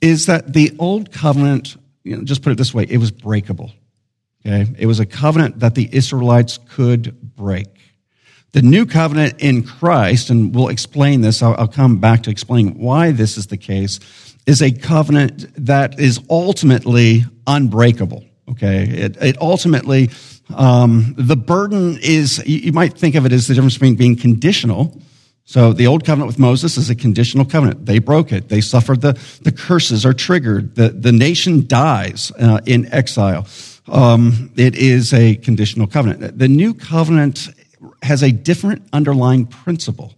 is 0.00 0.26
that 0.26 0.52
the 0.52 0.74
old 0.78 1.12
covenant, 1.12 1.76
you 2.04 2.16
know, 2.16 2.22
just 2.24 2.42
put 2.42 2.52
it 2.52 2.58
this 2.58 2.74
way, 2.74 2.86
it 2.88 2.98
was 2.98 3.10
breakable. 3.10 3.72
Okay? 4.48 4.66
It 4.78 4.86
was 4.86 5.00
a 5.00 5.06
covenant 5.06 5.60
that 5.60 5.74
the 5.74 5.88
Israelites 5.92 6.58
could 6.70 7.36
break. 7.36 7.66
The 8.52 8.62
new 8.62 8.86
covenant 8.86 9.34
in 9.40 9.62
Christ, 9.62 10.30
and 10.30 10.54
we'll 10.54 10.68
explain 10.68 11.20
this, 11.20 11.42
I'll, 11.42 11.54
I'll 11.58 11.68
come 11.68 11.98
back 11.98 12.22
to 12.22 12.30
explain 12.30 12.78
why 12.78 13.10
this 13.10 13.36
is 13.36 13.48
the 13.48 13.58
case, 13.58 14.00
is 14.46 14.62
a 14.62 14.72
covenant 14.72 15.46
that 15.66 16.00
is 16.00 16.20
ultimately 16.30 17.24
unbreakable. 17.46 18.24
Okay? 18.50 18.84
It, 18.84 19.16
it 19.20 19.40
ultimately, 19.40 20.10
um, 20.54 21.14
the 21.18 21.36
burden 21.36 21.98
is, 22.00 22.42
you, 22.46 22.72
might 22.72 22.98
think 22.98 23.16
of 23.16 23.26
it 23.26 23.32
as 23.32 23.48
the 23.48 23.54
difference 23.54 23.74
between 23.74 23.96
being 23.96 24.16
conditional 24.16 24.98
so 25.48 25.72
the 25.72 25.86
old 25.86 26.04
covenant 26.04 26.26
with 26.26 26.38
Moses 26.38 26.76
is 26.76 26.90
a 26.90 26.94
conditional 26.94 27.46
covenant. 27.46 27.86
They 27.86 28.00
broke 28.00 28.32
it. 28.32 28.50
They 28.50 28.60
suffered 28.60 29.00
the, 29.00 29.18
the 29.40 29.50
curses 29.50 30.04
are 30.04 30.12
triggered. 30.12 30.74
The, 30.74 30.90
the 30.90 31.10
nation 31.10 31.66
dies 31.66 32.30
uh, 32.38 32.60
in 32.66 32.92
exile 32.92 33.46
um, 33.90 34.52
it 34.56 34.74
is 34.76 35.12
a 35.12 35.36
conditional 35.36 35.86
covenant. 35.86 36.38
The 36.38 36.48
new 36.48 36.74
covenant 36.74 37.48
has 38.02 38.22
a 38.22 38.30
different 38.30 38.82
underlying 38.92 39.46
principle. 39.46 40.14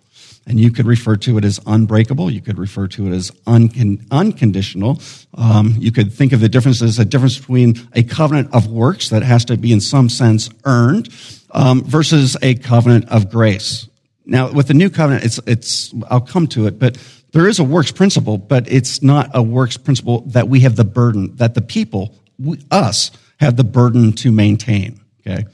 And 0.47 0.59
you 0.59 0.73
could 0.73 0.87
refer 0.87 1.17
to 1.17 1.39
it 1.39 1.45
as 1.45 1.61
unbreakable. 1.67 2.31
You 2.31 2.41
could 2.41 2.59
refer 2.59 2.89
to 2.89 3.07
it 3.07 3.15
as 3.15 3.31
uncon- 3.47 4.05
unconditional. 4.11 5.00
Um, 5.35 5.77
you 5.79 5.93
could 5.93 6.12
think 6.12 6.33
of 6.33 6.41
the 6.41 6.49
difference 6.49 6.83
as 6.83 6.99
a 6.99 7.05
difference 7.05 7.39
between 7.39 7.77
a 7.93 8.03
covenant 8.03 8.53
of 8.53 8.67
works 8.67 9.11
that 9.11 9.23
has 9.23 9.45
to 9.45 9.57
be 9.57 9.73
in 9.73 9.81
some 9.81 10.09
sense 10.09 10.50
earned 10.65 11.11
um, 11.53 11.85
versus 11.85 12.37
a 12.43 12.55
covenant 12.57 13.09
of 13.11 13.31
grace. 13.31 13.89
Now, 14.27 14.50
with 14.50 14.69
the 14.69 14.75
new 14.75 14.91
covenant, 14.91 15.25
it's, 15.25 15.39
it's, 15.47 15.95
I'll 16.09 16.21
come 16.21 16.47
to 16.49 16.67
it, 16.67 16.79
but 16.79 16.97
there 17.33 17.47
is 17.49 17.59
a 17.59 17.65
works 17.65 17.93
principle, 17.93 18.39
but 18.39 18.71
it's 18.71 19.03
not 19.03 19.31
a 19.35 19.43
works 19.43 19.77
principle 19.77 20.23
that 20.29 20.49
we 20.49 20.61
have 20.61 20.75
the 20.75 20.85
burden, 20.85 21.37
that 21.37 21.55
the 21.55 21.62
people, 21.62 22.15
we, 22.39 22.59
us, 22.71 23.11
have 23.40 23.56
the 23.56 23.64
burden 23.64 24.12
to 24.12 24.30
maintain. 24.30 25.00
Okay. 25.20 25.47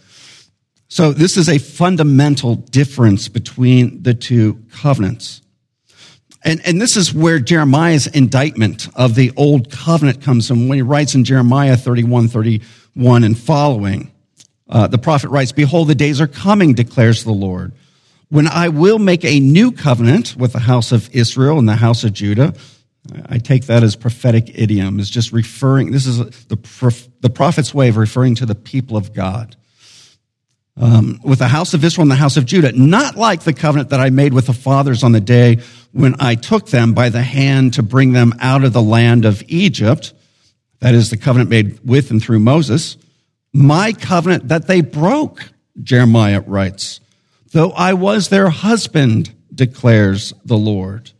So 0.89 1.13
this 1.13 1.37
is 1.37 1.49
a 1.49 1.59
fundamental 1.59 2.57
difference 2.57 3.29
between 3.29 4.03
the 4.03 4.15
two 4.15 4.63
covenants. 4.73 5.41
And, 6.45 6.61
and 6.65 6.81
this 6.81 6.97
is 6.97 7.13
where 7.13 7.41
Jeremiah's 7.41 8.07
indictment 8.07 8.89
of 8.95 9.15
the 9.15 9.33
old 9.37 9.71
covenant 9.71 10.23
comes 10.23 10.47
from 10.47 10.69
when 10.69 10.79
he 10.79 10.83
writes 10.83 11.15
in 11.15 11.25
Jeremiah 11.25 11.77
31, 11.77 12.29
31 12.29 13.25
and 13.25 13.37
following. 13.37 14.13
Uh, 14.69 14.87
the 14.87 14.99
prophet 14.99 15.29
writes, 15.31 15.53
Behold, 15.53 15.89
the 15.89 15.95
days 15.95 16.21
are 16.21 16.27
coming, 16.27 16.75
declares 16.75 17.25
the 17.25 17.33
Lord, 17.33 17.73
when 18.29 18.47
I 18.49 18.69
will 18.69 18.99
make 18.99 19.25
a 19.25 19.41
new 19.41 19.73
covenant 19.73 20.37
with 20.37 20.53
the 20.53 20.61
house 20.61 20.93
of 20.93 21.13
Israel 21.15 21.59
and 21.59 21.69
the 21.69 21.77
house 21.77 22.05
of 22.05 22.13
Judah 22.13 22.55
I 23.29 23.39
take 23.39 23.67
that 23.67 23.83
as 23.83 23.97
prophetic 23.97 24.51
idiom, 24.55 24.99
is 25.01 25.11
just 25.11 25.33
referring, 25.33 25.91
this 25.91 26.07
is 26.07 26.19
the, 26.19 27.09
the 27.21 27.31
prophet's 27.31 27.75
way 27.75 27.89
of 27.89 27.97
referring 27.97 28.35
to 28.37 28.47
the 28.47 28.55
people 28.55 28.97
of 28.97 29.13
God. 29.13 29.57
Um, 30.79 31.21
with 31.25 31.39
the 31.39 31.49
house 31.49 31.73
of 31.73 31.83
Israel 31.85 32.03
and 32.03 32.11
the 32.11 32.17
house 32.17 32.37
of 32.37 32.45
Judah, 32.45 32.73
not 32.73 33.17
like 33.17 33.45
the 33.45 33.55
covenant 33.55 33.91
that 33.91 34.01
I 34.01 34.11
made 34.11 34.35
with 34.35 34.47
the 34.47 34.53
fathers 34.53 35.03
on 35.03 35.13
the 35.13 35.23
day 35.23 35.61
when 35.93 36.17
I 36.21 36.35
took 36.35 36.67
them 36.67 36.93
by 36.93 37.09
the 37.09 37.23
hand 37.23 37.75
to 37.75 37.83
bring 37.83 38.13
them 38.13 38.35
out 38.41 38.63
of 38.63 38.75
the 38.75 38.83
land 38.83 39.25
of 39.25 39.43
Egypt. 39.49 40.13
That 40.81 40.95
is 40.95 41.09
the 41.09 41.17
covenant 41.17 41.49
made 41.49 41.81
with 41.83 42.11
and 42.11 42.23
through 42.23 42.41
Moses. 42.41 42.99
My 43.55 43.95
covenant 43.95 44.49
that 44.49 44.67
they 44.67 44.83
broke, 44.83 45.49
Jeremiah 45.83 46.43
writes, 46.43 47.01
though 47.53 47.71
I 47.71 47.95
was 47.95 48.29
their 48.29 48.51
husband, 48.51 49.33
declares 49.55 50.35
the 50.45 50.59
Lord. 50.59 51.13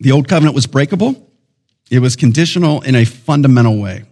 The 0.00 0.12
old 0.12 0.28
covenant 0.28 0.54
was 0.54 0.66
breakable. 0.66 1.30
It 1.90 2.00
was 2.00 2.16
conditional 2.16 2.82
in 2.82 2.94
a 2.94 3.04
fundamental 3.04 3.80
way. 3.80 4.04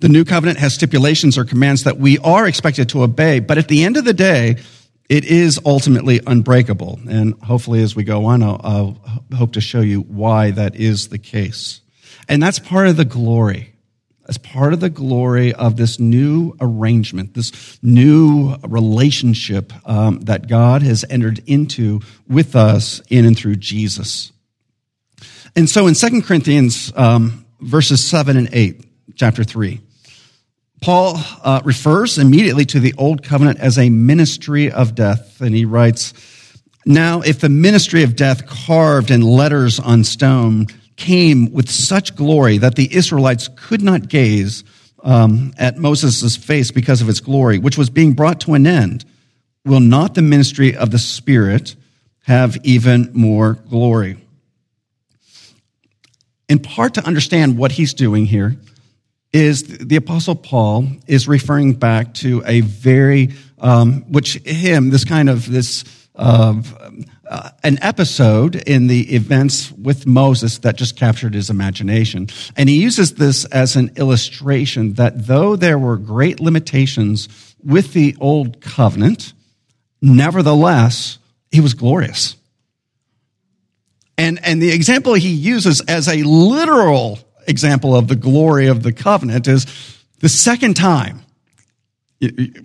The 0.00 0.08
new 0.08 0.24
covenant 0.24 0.58
has 0.58 0.74
stipulations 0.74 1.36
or 1.36 1.44
commands 1.44 1.84
that 1.84 1.98
we 1.98 2.18
are 2.18 2.46
expected 2.46 2.88
to 2.90 3.02
obey, 3.02 3.40
but 3.40 3.58
at 3.58 3.68
the 3.68 3.84
end 3.84 3.98
of 3.98 4.04
the 4.04 4.14
day, 4.14 4.56
it 5.10 5.24
is 5.24 5.60
ultimately 5.66 6.20
unbreakable. 6.26 7.00
And 7.08 7.34
hopefully, 7.42 7.82
as 7.82 7.96
we 7.96 8.04
go 8.04 8.26
on, 8.26 8.42
I'll, 8.42 8.60
I'll 8.62 9.36
hope 9.36 9.52
to 9.54 9.60
show 9.60 9.80
you 9.80 10.02
why 10.02 10.52
that 10.52 10.76
is 10.76 11.08
the 11.08 11.18
case. 11.18 11.80
And 12.28 12.42
that's 12.42 12.60
part 12.60 12.86
of 12.86 12.96
the 12.96 13.04
glory. 13.04 13.74
As 14.28 14.38
part 14.38 14.72
of 14.72 14.78
the 14.78 14.88
glory 14.88 15.52
of 15.52 15.76
this 15.76 15.98
new 15.98 16.54
arrangement, 16.60 17.34
this 17.34 17.78
new 17.82 18.54
relationship 18.68 19.72
um, 19.84 20.20
that 20.20 20.46
God 20.46 20.82
has 20.82 21.04
entered 21.10 21.42
into 21.46 22.00
with 22.28 22.54
us 22.54 23.02
in 23.10 23.26
and 23.26 23.36
through 23.36 23.56
Jesus. 23.56 24.30
And 25.56 25.68
so 25.68 25.86
in 25.86 25.94
2 25.94 26.22
Corinthians 26.22 26.92
um, 26.96 27.44
verses 27.60 28.04
7 28.04 28.36
and 28.36 28.48
8, 28.52 28.84
chapter 29.16 29.44
3, 29.44 29.80
Paul 30.80 31.16
uh, 31.42 31.60
refers 31.64 32.18
immediately 32.18 32.64
to 32.66 32.80
the 32.80 32.94
old 32.96 33.22
covenant 33.22 33.58
as 33.58 33.78
a 33.78 33.90
ministry 33.90 34.70
of 34.70 34.94
death. 34.94 35.40
And 35.40 35.54
he 35.54 35.64
writes, 35.64 36.14
Now, 36.86 37.20
if 37.20 37.40
the 37.40 37.48
ministry 37.48 38.02
of 38.02 38.16
death 38.16 38.46
carved 38.46 39.10
in 39.10 39.20
letters 39.20 39.78
on 39.78 40.04
stone 40.04 40.66
came 40.96 41.52
with 41.52 41.70
such 41.70 42.14
glory 42.14 42.58
that 42.58 42.76
the 42.76 42.94
Israelites 42.94 43.48
could 43.56 43.82
not 43.82 44.08
gaze 44.08 44.64
um, 45.02 45.52
at 45.58 45.78
Moses' 45.78 46.36
face 46.36 46.70
because 46.70 47.00
of 47.00 47.08
its 47.08 47.20
glory, 47.20 47.58
which 47.58 47.78
was 47.78 47.90
being 47.90 48.12
brought 48.12 48.40
to 48.42 48.54
an 48.54 48.66
end, 48.66 49.04
will 49.64 49.80
not 49.80 50.14
the 50.14 50.22
ministry 50.22 50.76
of 50.76 50.90
the 50.90 50.98
Spirit 50.98 51.74
have 52.24 52.58
even 52.64 53.10
more 53.14 53.54
glory? 53.54 54.19
In 56.50 56.58
part 56.58 56.94
to 56.94 57.06
understand 57.06 57.56
what 57.56 57.70
he's 57.70 57.94
doing 57.94 58.26
here, 58.26 58.56
is 59.32 59.62
the 59.62 59.94
apostle 59.94 60.34
paul 60.34 60.88
is 61.06 61.28
referring 61.28 61.74
back 61.74 62.12
to 62.14 62.42
a 62.44 62.62
very 62.62 63.30
um, 63.60 64.02
which 64.10 64.34
him 64.44 64.90
this 64.90 65.04
kind 65.04 65.30
of 65.30 65.48
this 65.48 65.84
uh, 66.16 66.60
uh, 67.28 67.50
an 67.62 67.78
episode 67.80 68.56
in 68.56 68.88
the 68.88 69.14
events 69.14 69.70
with 69.70 70.08
moses 70.08 70.58
that 70.58 70.74
just 70.74 70.96
captured 70.96 71.34
his 71.34 71.50
imagination. 71.50 72.26
And 72.56 72.68
he 72.68 72.82
uses 72.82 73.14
this 73.14 73.44
as 73.44 73.76
an 73.76 73.92
illustration 73.94 74.94
that 74.94 75.28
though 75.28 75.54
there 75.54 75.78
were 75.78 75.96
great 75.96 76.40
limitations 76.40 77.28
with 77.62 77.92
the 77.92 78.16
old 78.18 78.60
covenant 78.60 79.34
nevertheless 80.02 81.18
he 81.52 81.60
was 81.60 81.74
glorious 81.74 82.34
and 84.20 84.44
and 84.44 84.62
the 84.62 84.70
example 84.70 85.14
he 85.14 85.30
uses 85.30 85.80
as 85.82 86.08
a 86.08 86.22
literal 86.22 87.18
example 87.46 87.96
of 87.96 88.08
the 88.08 88.16
glory 88.16 88.68
of 88.68 88.82
the 88.82 88.92
covenant 88.92 89.48
is 89.48 89.66
the 90.20 90.28
second 90.28 90.74
time. 90.74 91.22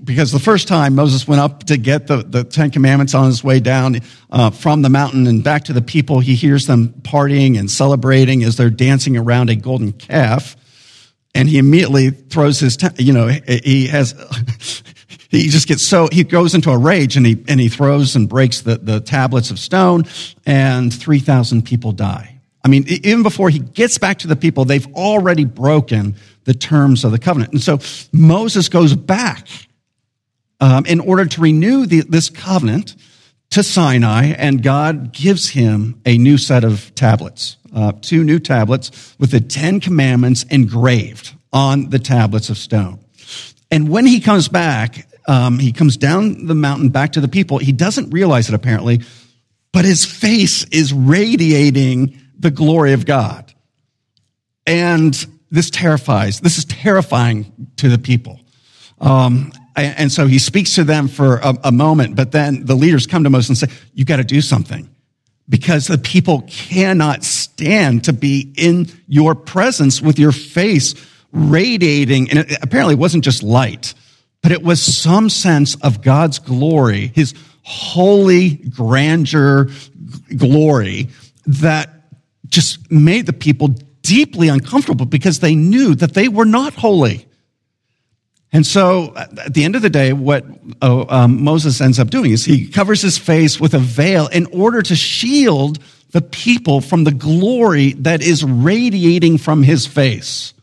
Because 0.04 0.34
the 0.34 0.40
first 0.40 0.68
time 0.68 0.96
Moses 0.96 1.26
went 1.26 1.40
up 1.40 1.64
to 1.66 1.78
get 1.78 2.08
the, 2.08 2.18
the 2.18 2.44
Ten 2.44 2.72
Commandments 2.72 3.14
on 3.14 3.28
his 3.28 3.42
way 3.42 3.62
down 3.62 4.02
uh, 4.30 4.50
from 4.50 4.82
the 4.82 4.90
mountain 4.90 5.28
and 5.28 5.46
back 5.46 5.64
to 5.66 5.74
the 5.74 5.82
people, 5.82 6.20
he 6.20 6.36
hears 6.36 6.68
them 6.68 6.90
partying 6.90 7.58
and 7.58 7.72
celebrating 7.72 8.44
as 8.44 8.58
they're 8.58 8.70
dancing 8.70 9.16
around 9.16 9.50
a 9.50 9.56
golden 9.56 9.94
calf. 9.94 10.58
And 11.34 11.48
he 11.48 11.58
immediately 11.58 12.10
throws 12.10 12.60
his, 12.60 12.78
you 12.98 13.14
know, 13.14 13.28
he 13.28 13.88
has, 13.88 14.14
he 15.30 15.50
just 15.50 15.68
gets 15.68 15.88
so, 15.88 16.08
he 16.12 16.24
goes 16.24 16.56
into 16.56 16.70
a 16.70 16.78
rage 16.78 17.18
and 17.18 17.26
he, 17.26 17.44
and 17.48 17.60
he 17.60 17.70
throws 17.70 18.16
and 18.16 18.30
breaks 18.30 18.62
the, 18.62 18.78
the 18.78 19.00
tablets 19.00 19.52
of 19.52 19.60
stone 19.60 20.06
and 20.46 20.94
3,000 20.94 21.66
people 21.66 21.92
die. 21.92 22.40
I 22.64 22.68
mean, 22.68 22.86
even 22.88 23.22
before 23.22 23.50
he 23.50 23.60
gets 23.60 23.98
back 24.00 24.20
to 24.20 24.28
the 24.28 24.36
people, 24.36 24.66
they've 24.66 24.88
already 24.96 25.46
broken 25.46 26.16
the 26.46 26.54
terms 26.54 27.04
of 27.04 27.12
the 27.12 27.20
covenant. 27.20 27.52
And 27.54 27.62
so 27.62 27.80
Moses 28.12 28.70
goes 28.70 28.96
back 28.96 29.48
um, 30.60 30.86
in 30.86 31.00
order 31.00 31.26
to 31.26 31.42
renew 31.42 31.86
the, 31.86 32.02
this 32.02 32.30
covenant 32.30 32.96
to 33.52 33.62
Sinai, 33.62 34.34
and 34.38 34.64
God 34.64 35.12
gives 35.12 35.50
him 35.50 36.02
a 36.06 36.18
new 36.18 36.38
set 36.38 36.64
of 36.64 36.94
tablets, 36.96 37.58
uh, 37.76 37.92
two 38.02 38.24
new 38.24 38.40
tablets 38.40 39.16
with 39.20 39.32
the 39.32 39.40
Ten 39.40 39.80
Commandments 39.80 40.44
engraved 40.50 41.34
on 41.54 41.90
the 41.90 42.00
tablets 42.00 42.50
of 42.50 42.58
stone. 42.58 43.00
And 43.72 43.90
when 43.90 44.06
he 44.06 44.20
comes 44.20 44.48
back, 44.48 45.08
um, 45.28 45.60
he 45.60 45.72
comes 45.72 45.98
down 45.98 46.46
the 46.48 46.56
mountain 46.56 46.90
back 46.90 47.14
to 47.14 47.22
the 47.22 47.28
people. 47.28 47.58
He 47.58 47.72
doesn't 47.72 48.12
realize 48.12 48.48
it 48.48 48.56
apparently, 48.56 49.02
but 49.72 49.86
his 49.86 50.06
face 50.06 50.66
is 50.66 50.94
radiating 50.94 52.22
the 52.38 52.52
glory 52.52 52.94
of 52.94 53.06
God. 53.06 53.54
And 54.68 55.14
this 55.52 55.70
terrifies, 55.70 56.40
this 56.40 56.58
is 56.58 56.66
terrifying 56.66 57.70
to 57.78 57.90
the 57.90 57.98
people. 57.98 58.40
Um, 59.00 59.52
and 59.76 60.12
so 60.12 60.26
he 60.26 60.40
speaks 60.40 60.76
to 60.76 60.86
them 60.86 61.08
for 61.10 61.38
a, 61.38 61.58
a, 61.66 61.72
moment, 61.72 62.16
but 62.16 62.32
then 62.32 62.66
the 62.66 62.76
leaders 62.76 63.08
come 63.08 63.26
to 63.26 63.30
Moses 63.30 63.62
and 63.62 63.70
say, 63.70 63.78
you 63.94 64.06
got 64.06 64.18
to 64.18 64.24
do 64.24 64.40
something 64.40 64.90
because 65.50 65.88
the 65.88 65.98
people 65.98 66.44
cannot 66.48 67.24
stand 67.24 68.06
to 68.06 68.14
be 68.14 68.54
in 68.58 68.88
your 69.08 69.36
presence 69.36 70.02
with 70.02 70.18
your 70.18 70.32
face 70.32 70.96
radiating. 71.34 72.30
And 72.30 72.40
it 72.40 72.58
apparently 72.62 72.96
wasn't 72.96 73.26
just 73.26 73.44
light, 73.44 73.94
but 74.46 74.52
it 74.52 74.62
was 74.62 74.80
some 74.80 75.28
sense 75.28 75.74
of 75.78 76.04
God's 76.04 76.38
glory, 76.38 77.12
his 77.16 77.34
holy 77.64 78.52
grandeur 78.52 79.70
glory 80.38 81.10
that 81.48 81.90
just 82.46 82.92
made 82.92 83.26
the 83.26 83.34
people 83.34 83.70
deeply 84.04 84.48
uncomfortable 84.48 85.08
because 85.08 85.40
they 85.40 85.56
knew 85.56 85.96
that 85.96 86.14
they 86.14 86.28
were 86.28 86.46
not 86.46 86.76
holy. 86.76 87.26
And 88.54 88.68
so 88.68 89.16
at 89.18 89.52
the 89.52 89.64
end 89.64 89.76
of 89.76 89.82
the 89.82 89.90
day, 89.90 90.14
what 90.14 90.46
oh, 90.80 91.08
um, 91.10 91.44
Moses 91.44 91.82
ends 91.82 91.98
up 91.98 92.12
doing 92.12 92.30
is 92.30 92.46
he 92.46 92.68
covers 92.68 93.02
his 93.02 93.18
face 93.18 93.60
with 93.60 93.74
a 93.74 93.80
veil 93.80 94.28
in 94.28 94.46
order 94.52 94.84
to 94.84 94.96
shield 94.96 95.80
the 96.12 96.22
people 96.22 96.82
from 96.82 97.04
the 97.04 97.12
glory 97.12 97.94
that 97.94 98.22
is 98.22 98.44
radiating 98.44 99.40
from 99.40 99.64
his 99.64 99.88
face. 99.88 100.54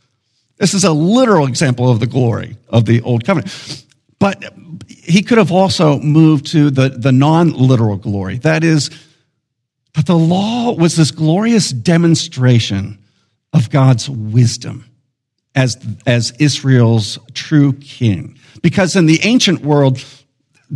This 0.62 0.74
is 0.74 0.84
a 0.84 0.92
literal 0.92 1.48
example 1.48 1.90
of 1.90 1.98
the 1.98 2.06
glory 2.06 2.56
of 2.68 2.84
the 2.84 3.00
old 3.02 3.24
covenant. 3.24 3.84
But 4.20 4.54
he 4.86 5.20
could 5.24 5.38
have 5.38 5.50
also 5.50 5.98
moved 5.98 6.52
to 6.52 6.70
the, 6.70 6.88
the 6.88 7.10
non 7.10 7.50
literal 7.50 7.96
glory. 7.96 8.38
That 8.38 8.62
is, 8.62 8.88
that 9.94 10.06
the 10.06 10.16
law 10.16 10.70
was 10.70 10.94
this 10.94 11.10
glorious 11.10 11.70
demonstration 11.70 13.00
of 13.52 13.70
God's 13.70 14.08
wisdom 14.08 14.84
as, 15.56 15.84
as 16.06 16.32
Israel's 16.38 17.18
true 17.34 17.72
king. 17.72 18.38
Because 18.62 18.94
in 18.94 19.06
the 19.06 19.18
ancient 19.24 19.62
world, 19.62 20.04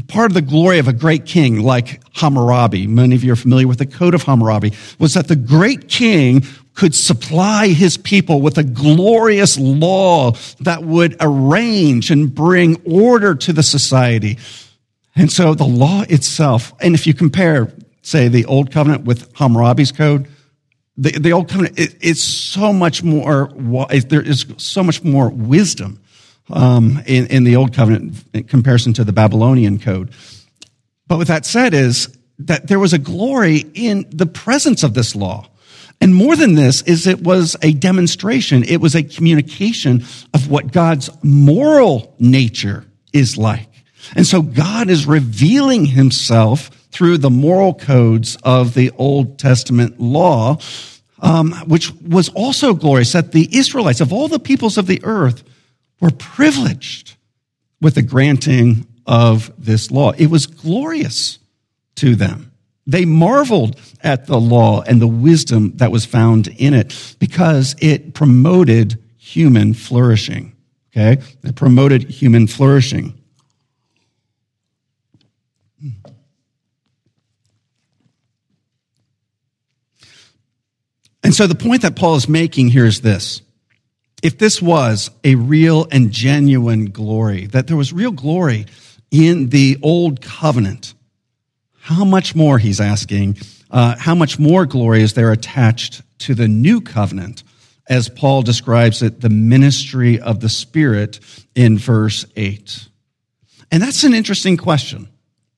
part 0.08 0.30
of 0.30 0.34
the 0.34 0.42
glory 0.42 0.78
of 0.78 0.88
a 0.88 0.92
great 0.92 1.26
king 1.26 1.62
like 1.62 2.02
Hammurabi, 2.14 2.86
many 2.86 3.14
of 3.14 3.24
you 3.24 3.32
are 3.32 3.36
familiar 3.36 3.68
with 3.68 3.78
the 3.78 3.86
Code 3.86 4.14
of 4.14 4.22
Hammurabi, 4.22 4.72
was 4.98 5.14
that 5.14 5.28
the 5.28 5.36
great 5.36 5.88
king 5.88 6.44
could 6.74 6.94
supply 6.94 7.68
his 7.68 7.96
people 7.96 8.40
with 8.42 8.58
a 8.58 8.64
glorious 8.64 9.58
law 9.58 10.32
that 10.60 10.82
would 10.82 11.16
arrange 11.20 12.10
and 12.10 12.34
bring 12.34 12.76
order 12.84 13.34
to 13.34 13.52
the 13.52 13.62
society. 13.62 14.36
And 15.14 15.32
so 15.32 15.54
the 15.54 15.64
law 15.64 16.02
itself, 16.02 16.74
and 16.80 16.94
if 16.94 17.06
you 17.06 17.14
compare 17.14 17.72
say, 18.06 18.28
the 18.28 18.44
Old 18.44 18.70
Covenant 18.70 19.04
with 19.04 19.34
Hammurabi's 19.36 19.90
code, 19.90 20.28
the, 20.96 21.10
the 21.10 21.32
Old 21.32 21.48
Covenant, 21.48 21.78
it, 21.78 21.96
it's 22.00 22.22
so 22.22 22.72
much 22.72 23.02
more, 23.02 23.50
there 23.88 24.22
is 24.22 24.46
so 24.58 24.82
much 24.84 25.02
more 25.02 25.28
wisdom 25.28 26.00
um, 26.50 27.02
in, 27.06 27.26
in 27.26 27.44
the 27.44 27.56
Old 27.56 27.74
Covenant 27.74 28.24
in 28.32 28.44
comparison 28.44 28.92
to 28.94 29.04
the 29.04 29.12
Babylonian 29.12 29.78
code. 29.78 30.12
But 31.06 31.18
with 31.18 31.28
that 31.28 31.46
said 31.46 31.74
is 31.74 32.16
that 32.38 32.68
there 32.68 32.78
was 32.78 32.92
a 32.92 32.98
glory 32.98 33.64
in 33.74 34.06
the 34.10 34.26
presence 34.26 34.82
of 34.82 34.94
this 34.94 35.16
law. 35.16 35.48
And 36.00 36.14
more 36.14 36.36
than 36.36 36.54
this 36.54 36.82
is 36.82 37.06
it 37.06 37.22
was 37.22 37.56
a 37.62 37.72
demonstration. 37.72 38.62
It 38.64 38.80
was 38.80 38.94
a 38.94 39.02
communication 39.02 40.04
of 40.34 40.50
what 40.50 40.72
God's 40.72 41.08
moral 41.22 42.14
nature 42.18 42.84
is 43.12 43.38
like. 43.38 43.68
And 44.14 44.26
so 44.26 44.42
God 44.42 44.90
is 44.90 45.06
revealing 45.06 45.86
himself 45.86 46.68
through 46.90 47.18
the 47.18 47.30
moral 47.30 47.74
codes 47.74 48.36
of 48.42 48.74
the 48.74 48.90
Old 48.92 49.38
Testament 49.38 50.00
law, 50.00 50.58
um, 51.20 51.52
which 51.66 51.92
was 52.02 52.28
also 52.30 52.74
glorious 52.74 53.12
that 53.12 53.32
the 53.32 53.48
Israelites, 53.56 54.00
of 54.00 54.12
all 54.12 54.28
the 54.28 54.38
peoples 54.38 54.78
of 54.78 54.86
the 54.86 55.00
earth, 55.02 55.42
were 56.00 56.10
privileged 56.10 57.16
with 57.80 57.94
the 57.94 58.02
granting 58.02 58.86
of 59.06 59.52
this 59.58 59.90
law. 59.90 60.12
It 60.12 60.26
was 60.30 60.46
glorious 60.46 61.38
to 61.96 62.14
them. 62.14 62.52
They 62.86 63.04
marveled 63.04 63.80
at 64.02 64.26
the 64.26 64.38
law 64.38 64.82
and 64.82 65.02
the 65.02 65.08
wisdom 65.08 65.72
that 65.76 65.90
was 65.90 66.04
found 66.04 66.48
in 66.48 66.72
it 66.72 67.16
because 67.18 67.74
it 67.80 68.14
promoted 68.14 69.02
human 69.18 69.74
flourishing. 69.74 70.54
Okay? 70.92 71.20
It 71.42 71.56
promoted 71.56 72.04
human 72.04 72.46
flourishing. 72.46 73.14
And 81.22 81.34
so 81.34 81.48
the 81.48 81.56
point 81.56 81.82
that 81.82 81.96
Paul 81.96 82.14
is 82.14 82.28
making 82.28 82.68
here 82.68 82.86
is 82.86 83.00
this. 83.00 83.42
If 84.26 84.38
this 84.38 84.60
was 84.60 85.08
a 85.22 85.36
real 85.36 85.86
and 85.92 86.10
genuine 86.10 86.86
glory, 86.86 87.46
that 87.46 87.68
there 87.68 87.76
was 87.76 87.92
real 87.92 88.10
glory 88.10 88.66
in 89.12 89.50
the 89.50 89.78
old 89.84 90.20
covenant, 90.20 90.94
how 91.78 92.04
much 92.04 92.34
more, 92.34 92.58
he's 92.58 92.80
asking, 92.80 93.36
uh, 93.70 93.94
how 93.96 94.16
much 94.16 94.36
more 94.36 94.66
glory 94.66 95.02
is 95.02 95.14
there 95.14 95.30
attached 95.30 96.02
to 96.18 96.34
the 96.34 96.48
new 96.48 96.80
covenant, 96.80 97.44
as 97.88 98.08
Paul 98.08 98.42
describes 98.42 99.00
it, 99.00 99.20
the 99.20 99.30
ministry 99.30 100.18
of 100.18 100.40
the 100.40 100.48
Spirit 100.48 101.20
in 101.54 101.78
verse 101.78 102.26
8? 102.34 102.88
And 103.70 103.80
that's 103.80 104.02
an 104.02 104.12
interesting 104.12 104.56
question, 104.56 105.08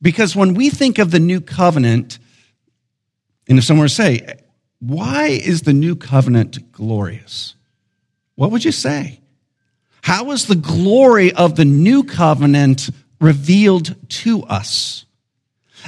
because 0.03 0.37
when 0.37 0.53
we 0.53 0.69
think 0.69 0.99
of 0.99 1.11
the 1.11 1.21
new 1.21 1.41
covenant, 1.41 2.19
and 3.49 3.57
if 3.57 3.65
someone 3.65 3.85
were 3.85 3.89
to 3.89 3.95
say, 3.95 4.35
why 4.79 5.29
is 5.29 5.63
the 5.63 5.73
new 5.73 5.97
covenant 5.97 6.71
glorious? 6.71 7.55
What 8.39 8.53
would 8.53 8.65
you 8.65 8.71
say? 8.71 9.19
How 10.01 10.31
is 10.31 10.47
the 10.47 10.55
glory 10.55 11.33
of 11.33 11.57
the 11.57 11.65
new 11.65 12.05
covenant 12.05 12.89
revealed 13.21 13.97
to 14.11 14.45
us? 14.45 15.07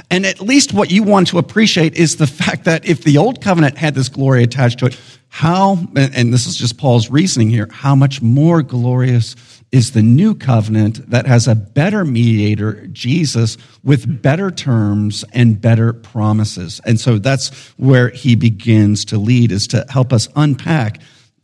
And 0.09 0.25
at 0.25 0.41
least 0.41 0.73
what 0.73 0.91
you 0.91 1.01
want 1.01 1.29
to 1.29 1.37
appreciate 1.37 1.95
is 1.95 2.17
the 2.17 2.27
fact 2.27 2.65
that 2.65 2.85
if 2.85 3.05
the 3.05 3.19
old 3.19 3.41
covenant 3.41 3.77
had 3.77 3.95
this 3.95 4.09
glory 4.09 4.43
attached 4.43 4.79
to 4.79 4.87
it, 4.87 4.99
how, 5.29 5.77
and 5.95 6.33
this 6.33 6.45
is 6.45 6.57
just 6.57 6.77
Paul's 6.77 7.09
reasoning 7.09 7.49
here, 7.49 7.69
how 7.71 7.95
much 7.95 8.21
more 8.21 8.61
glorious 8.61 9.37
is 9.71 9.93
the 9.93 10.01
new 10.01 10.35
covenant 10.35 11.09
that 11.09 11.25
has 11.27 11.47
a 11.47 11.55
better 11.55 12.03
mediator, 12.03 12.85
Jesus, 12.87 13.57
with 13.81 14.21
better 14.21 14.51
terms 14.51 15.23
and 15.31 15.61
better 15.61 15.93
promises. 15.93 16.81
And 16.83 16.99
so 16.99 17.17
that's 17.17 17.47
where 17.77 18.09
he 18.09 18.35
begins 18.35 19.05
to 19.05 19.17
lead, 19.17 19.53
is 19.53 19.67
to 19.67 19.85
help 19.87 20.11
us 20.11 20.27
unpack 20.35 20.99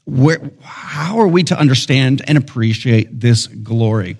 where, 0.07 0.51
how 0.61 1.19
are 1.19 1.27
we 1.27 1.43
to 1.43 1.59
understand 1.59 2.21
and 2.27 2.37
appreciate 2.37 3.19
this 3.19 3.47
glory? 3.47 4.15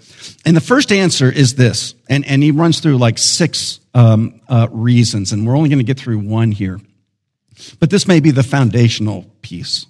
And 0.46 0.56
the 0.56 0.62
first 0.62 0.92
answer 0.92 1.32
is 1.32 1.56
this, 1.56 1.96
and, 2.10 2.26
and 2.26 2.44
he 2.44 2.52
runs 2.52 2.82
through 2.82 2.98
like 2.98 3.18
six 3.18 3.80
um, 3.94 4.42
uh, 4.50 4.68
reasons, 4.70 5.32
and 5.32 5.48
we're 5.48 5.56
only 5.56 5.70
going 5.70 5.80
to 5.80 5.86
get 5.86 5.98
through 5.98 6.20
one 6.20 6.52
here. 6.52 6.82
But 7.80 7.90
this 7.90 8.06
may 8.06 8.20
be 8.20 8.32
the 8.32 8.44
foundational 8.44 9.32
piece. 9.42 9.86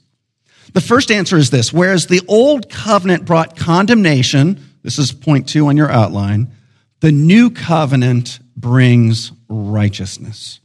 The 0.73 0.81
first 0.81 1.09
answer 1.09 1.35
is 1.35 1.49
this 1.49 1.73
whereas 1.73 2.05
the 2.05 2.21
old 2.27 2.69
covenant 2.69 3.25
brought 3.25 3.57
condemnation, 3.57 4.63
this 4.83 4.99
is 4.99 5.11
point 5.11 5.49
two 5.49 5.65
on 5.65 5.77
your 5.77 5.89
outline, 5.89 6.51
the 6.99 7.11
new 7.11 7.49
covenant 7.49 8.39
brings 8.55 9.31
righteousness. 9.49 10.59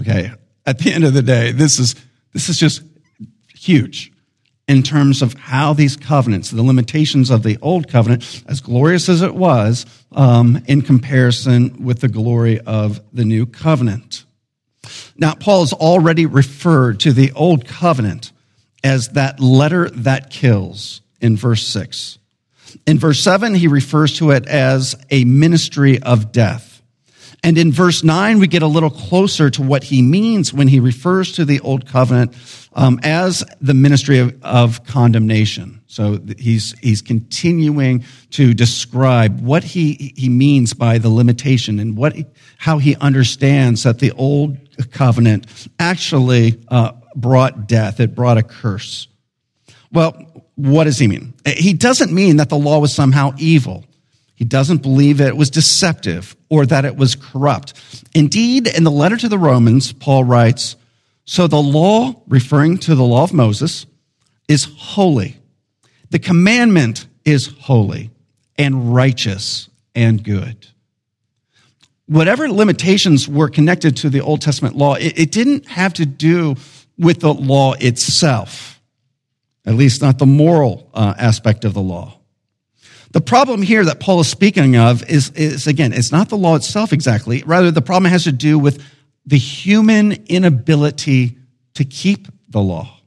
Okay, 0.00 0.30
at 0.64 0.78
the 0.78 0.92
end 0.92 1.02
of 1.02 1.14
the 1.14 1.22
day, 1.22 1.50
this 1.50 1.80
is, 1.80 1.96
this 2.32 2.48
is 2.48 2.58
just 2.58 2.82
huge 3.56 4.11
in 4.72 4.82
terms 4.82 5.20
of 5.20 5.34
how 5.34 5.74
these 5.74 5.98
covenants, 5.98 6.50
the 6.50 6.62
limitations 6.62 7.28
of 7.28 7.42
the 7.42 7.58
old 7.60 7.88
covenant, 7.88 8.42
as 8.46 8.62
glorious 8.62 9.06
as 9.10 9.20
it 9.20 9.34
was, 9.34 9.84
um, 10.12 10.62
in 10.66 10.80
comparison 10.80 11.84
with 11.84 12.00
the 12.00 12.08
glory 12.08 12.58
of 12.60 12.98
the 13.12 13.26
new 13.26 13.44
covenant. 13.44 14.24
Now, 15.14 15.34
Paul 15.34 15.60
has 15.60 15.74
already 15.74 16.24
referred 16.24 17.00
to 17.00 17.12
the 17.12 17.32
old 17.32 17.66
covenant 17.66 18.32
as 18.82 19.10
that 19.10 19.40
letter 19.40 19.90
that 19.90 20.30
kills 20.30 21.02
in 21.20 21.36
verse 21.36 21.66
6. 21.66 22.18
In 22.86 22.98
verse 22.98 23.22
7, 23.22 23.54
he 23.54 23.68
refers 23.68 24.16
to 24.16 24.30
it 24.30 24.46
as 24.46 24.96
a 25.10 25.26
ministry 25.26 26.02
of 26.02 26.32
death. 26.32 26.71
And 27.44 27.58
in 27.58 27.72
verse 27.72 28.04
9, 28.04 28.38
we 28.38 28.46
get 28.46 28.62
a 28.62 28.68
little 28.68 28.90
closer 28.90 29.50
to 29.50 29.62
what 29.62 29.82
he 29.82 30.00
means 30.00 30.54
when 30.54 30.68
he 30.68 30.78
refers 30.78 31.32
to 31.32 31.44
the 31.44 31.58
Old 31.60 31.86
Covenant 31.86 32.36
um, 32.74 33.00
as 33.02 33.44
the 33.60 33.74
ministry 33.74 34.18
of, 34.20 34.40
of 34.42 34.84
condemnation. 34.84 35.80
So 35.88 36.20
he's, 36.38 36.78
he's 36.78 37.02
continuing 37.02 38.04
to 38.30 38.54
describe 38.54 39.40
what 39.40 39.64
he, 39.64 40.14
he 40.16 40.28
means 40.28 40.72
by 40.72 40.98
the 40.98 41.08
limitation 41.08 41.80
and 41.80 41.96
what, 41.96 42.14
how 42.58 42.78
he 42.78 42.94
understands 42.96 43.82
that 43.82 43.98
the 43.98 44.12
Old 44.12 44.56
Covenant 44.92 45.46
actually 45.80 46.62
uh, 46.68 46.92
brought 47.16 47.66
death, 47.66 47.98
it 47.98 48.14
brought 48.14 48.38
a 48.38 48.44
curse. 48.44 49.08
Well, 49.90 50.12
what 50.54 50.84
does 50.84 50.98
he 50.98 51.08
mean? 51.08 51.34
He 51.44 51.74
doesn't 51.74 52.12
mean 52.12 52.36
that 52.36 52.50
the 52.50 52.56
law 52.56 52.78
was 52.78 52.94
somehow 52.94 53.32
evil. 53.36 53.84
He 54.42 54.48
doesn't 54.48 54.82
believe 54.82 55.20
it 55.20 55.36
was 55.36 55.50
deceptive 55.50 56.34
or 56.50 56.66
that 56.66 56.84
it 56.84 56.96
was 56.96 57.14
corrupt. 57.14 57.74
Indeed, 58.12 58.66
in 58.66 58.82
the 58.82 58.90
letter 58.90 59.16
to 59.18 59.28
the 59.28 59.38
Romans, 59.38 59.92
Paul 59.92 60.24
writes, 60.24 60.74
So 61.24 61.46
the 61.46 61.62
law, 61.62 62.20
referring 62.26 62.78
to 62.78 62.96
the 62.96 63.04
law 63.04 63.22
of 63.22 63.32
Moses, 63.32 63.86
is 64.48 64.64
holy. 64.64 65.36
The 66.10 66.18
commandment 66.18 67.06
is 67.24 67.54
holy 67.60 68.10
and 68.58 68.92
righteous 68.92 69.70
and 69.94 70.24
good. 70.24 70.66
Whatever 72.06 72.50
limitations 72.50 73.28
were 73.28 73.48
connected 73.48 73.96
to 73.98 74.10
the 74.10 74.22
Old 74.22 74.40
Testament 74.40 74.74
law, 74.74 74.94
it, 74.94 75.16
it 75.16 75.30
didn't 75.30 75.68
have 75.68 75.92
to 75.92 76.04
do 76.04 76.56
with 76.98 77.20
the 77.20 77.32
law 77.32 77.74
itself, 77.74 78.80
at 79.64 79.74
least 79.74 80.02
not 80.02 80.18
the 80.18 80.26
moral 80.26 80.90
uh, 80.94 81.14
aspect 81.16 81.64
of 81.64 81.74
the 81.74 81.80
law. 81.80 82.18
The 83.12 83.20
problem 83.20 83.62
here 83.62 83.84
that 83.84 84.00
Paul 84.00 84.20
is 84.20 84.28
speaking 84.28 84.76
of 84.76 85.08
is, 85.08 85.30
is, 85.30 85.66
again, 85.66 85.92
it's 85.92 86.12
not 86.12 86.30
the 86.30 86.36
law 86.36 86.56
itself 86.56 86.92
exactly. 86.92 87.42
Rather, 87.44 87.70
the 87.70 87.82
problem 87.82 88.10
has 88.10 88.24
to 88.24 88.32
do 88.32 88.58
with 88.58 88.82
the 89.26 89.38
human 89.38 90.12
inability 90.26 91.36
to 91.74 91.84
keep 91.84 92.28
the 92.48 92.60
law. 92.60 92.98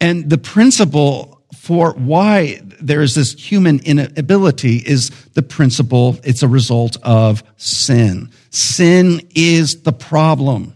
And 0.00 0.30
the 0.30 0.38
principle 0.38 1.42
for 1.54 1.92
why 1.92 2.60
there 2.80 3.02
is 3.02 3.14
this 3.14 3.34
human 3.34 3.80
inability 3.84 4.76
is 4.76 5.10
the 5.34 5.42
principle, 5.42 6.18
it's 6.24 6.42
a 6.42 6.48
result 6.48 6.96
of 7.02 7.42
sin. 7.56 8.30
Sin 8.50 9.20
is 9.34 9.82
the 9.82 9.92
problem. 9.92 10.74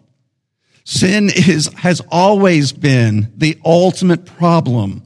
Sin 0.85 1.31
is, 1.35 1.69
has 1.77 2.01
always 2.09 2.73
been 2.73 3.33
the 3.37 3.59
ultimate 3.65 4.27
problem. 4.27 5.06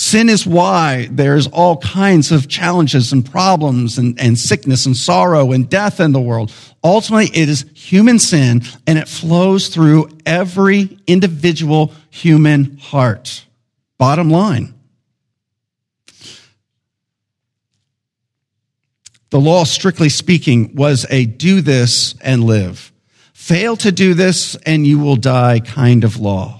Sin 0.00 0.30
is 0.30 0.46
why 0.46 1.08
there's 1.10 1.46
all 1.48 1.76
kinds 1.76 2.32
of 2.32 2.48
challenges 2.48 3.12
and 3.12 3.22
problems 3.22 3.98
and, 3.98 4.18
and 4.18 4.38
sickness 4.38 4.86
and 4.86 4.96
sorrow 4.96 5.52
and 5.52 5.68
death 5.68 6.00
in 6.00 6.12
the 6.12 6.20
world. 6.20 6.50
Ultimately, 6.82 7.26
it 7.38 7.50
is 7.50 7.66
human 7.74 8.18
sin 8.18 8.62
and 8.86 8.98
it 8.98 9.06
flows 9.06 9.68
through 9.68 10.08
every 10.24 10.98
individual 11.06 11.92
human 12.08 12.78
heart. 12.78 13.44
Bottom 13.98 14.30
line. 14.30 14.72
The 19.28 19.38
law, 19.38 19.64
strictly 19.64 20.08
speaking, 20.08 20.74
was 20.74 21.04
a 21.10 21.26
do 21.26 21.60
this 21.60 22.14
and 22.22 22.42
live. 22.42 22.90
Fail 23.34 23.76
to 23.76 23.92
do 23.92 24.14
this 24.14 24.56
and 24.64 24.86
you 24.86 24.98
will 24.98 25.16
die 25.16 25.60
kind 25.60 26.04
of 26.04 26.16
law. 26.18 26.59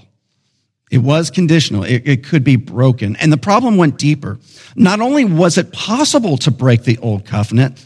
It 0.91 0.99
was 0.99 1.31
conditional. 1.31 1.83
It, 1.83 2.03
it, 2.05 2.23
could 2.25 2.43
be 2.43 2.57
broken. 2.57 3.15
And 3.15 3.31
the 3.31 3.37
problem 3.37 3.77
went 3.77 3.97
deeper. 3.97 4.39
Not 4.75 4.99
only 4.99 5.23
was 5.23 5.57
it 5.57 5.71
possible 5.71 6.37
to 6.39 6.51
break 6.51 6.83
the 6.83 6.97
old 6.97 7.25
covenant, 7.25 7.83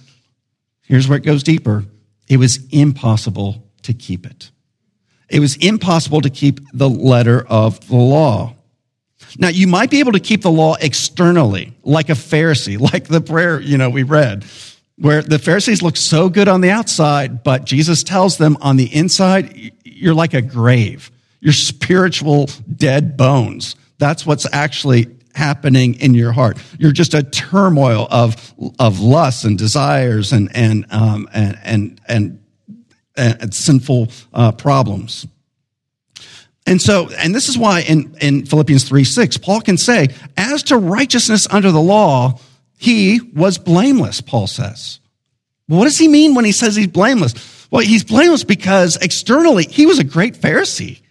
here's 0.82 1.08
where 1.08 1.18
it 1.18 1.24
goes 1.24 1.44
deeper. 1.44 1.86
It 2.28 2.38
was 2.38 2.60
impossible 2.72 3.64
to 3.84 3.94
keep 3.94 4.26
it. 4.26 4.50
It 5.30 5.40
was 5.40 5.56
impossible 5.58 6.22
to 6.22 6.30
keep 6.32 6.60
the 6.74 6.90
letter 6.90 7.46
of 7.48 7.88
the 7.88 7.96
law. 7.96 8.56
Now, 9.38 9.50
you 9.50 9.68
might 9.68 9.92
be 9.92 10.00
able 10.00 10.14
to 10.14 10.20
keep 10.20 10.42
the 10.42 10.52
law 10.52 10.76
externally, 10.82 11.78
like 11.84 12.10
a 12.10 12.14
Pharisee, 12.14 12.80
like 12.94 13.08
the 13.08 13.22
prayer, 13.22 13.60
you 13.60 13.78
know, 13.78 13.90
we 13.90 14.04
read 14.04 14.46
where 14.98 15.22
the 15.22 15.40
Pharisees 15.40 15.82
look 15.82 15.98
so 15.98 16.30
good 16.30 16.48
on 16.48 16.62
the 16.62 16.70
outside, 16.70 17.44
but 17.44 17.66
Jesus 17.66 18.04
tells 18.04 18.38
them 18.38 18.58
on 18.62 18.78
the 18.78 18.94
inside, 18.96 19.74
you're 19.84 20.14
like 20.14 20.34
a 20.34 20.42
grave. 20.42 21.12
You're 21.40 21.54
spiritual 21.54 22.50
dead 22.76 23.18
bones. 23.18 23.76
That's 23.98 24.26
what's 24.26 24.46
actually 24.52 25.16
happening 25.36 25.96
in 25.96 26.14
your 26.14 26.32
heart. 26.32 26.58
You're 26.80 26.92
just 26.92 27.14
a 27.14 27.24
turmoil 27.24 28.08
of, 28.10 28.54
of 28.80 29.00
lusts 29.00 29.44
and 29.44 29.58
desires 29.58 30.32
and, 30.32 30.50
and, 30.56 30.86
um, 30.90 31.30
and, 31.34 31.60
and, 31.64 32.02
and, 32.08 32.40
and, 33.16 33.54
sinful 33.54 34.10
uh, 34.34 34.54
problems. 34.54 35.28
And 36.66 36.82
so, 36.82 37.10
and 37.18 37.36
this 37.36 37.48
is 37.48 37.58
why 37.58 37.82
in, 37.82 38.16
in 38.22 38.46
Philippians 38.46 38.88
3 38.88 39.04
6, 39.04 39.38
Paul 39.38 39.62
can 39.62 39.78
say, 39.78 40.08
as 40.36 40.64
to 40.64 40.78
righteousness 40.78 41.48
under 41.52 41.72
the 41.72 41.82
law, 41.82 42.40
he 42.78 43.22
was 43.34 43.58
blameless, 43.58 44.22
Paul 44.22 44.48
says. 44.48 45.00
what 45.68 45.86
does 45.86 45.98
he 45.98 46.08
mean 46.08 46.34
when 46.34 46.46
he 46.46 46.52
says 46.52 46.76
he's 46.76 46.88
blameless? 46.88 47.68
Well, 47.72 47.82
he's 47.82 48.04
blameless 48.04 48.44
because 48.44 48.96
externally 48.98 49.66
he 49.66 49.86
was 49.86 50.00
a 50.00 50.04
great 50.04 50.36
Pharisee. 50.36 51.02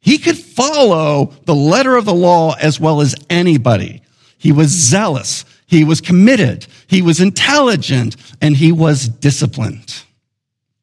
He 0.00 0.18
could 0.18 0.38
follow 0.38 1.32
the 1.44 1.54
letter 1.54 1.96
of 1.96 2.04
the 2.04 2.14
law 2.14 2.54
as 2.54 2.78
well 2.78 3.00
as 3.00 3.14
anybody. 3.28 4.02
He 4.38 4.52
was 4.52 4.68
zealous. 4.68 5.44
He 5.66 5.84
was 5.84 6.00
committed. 6.00 6.66
He 6.86 7.02
was 7.02 7.20
intelligent 7.20 8.16
and 8.40 8.56
he 8.56 8.72
was 8.72 9.08
disciplined. 9.08 10.02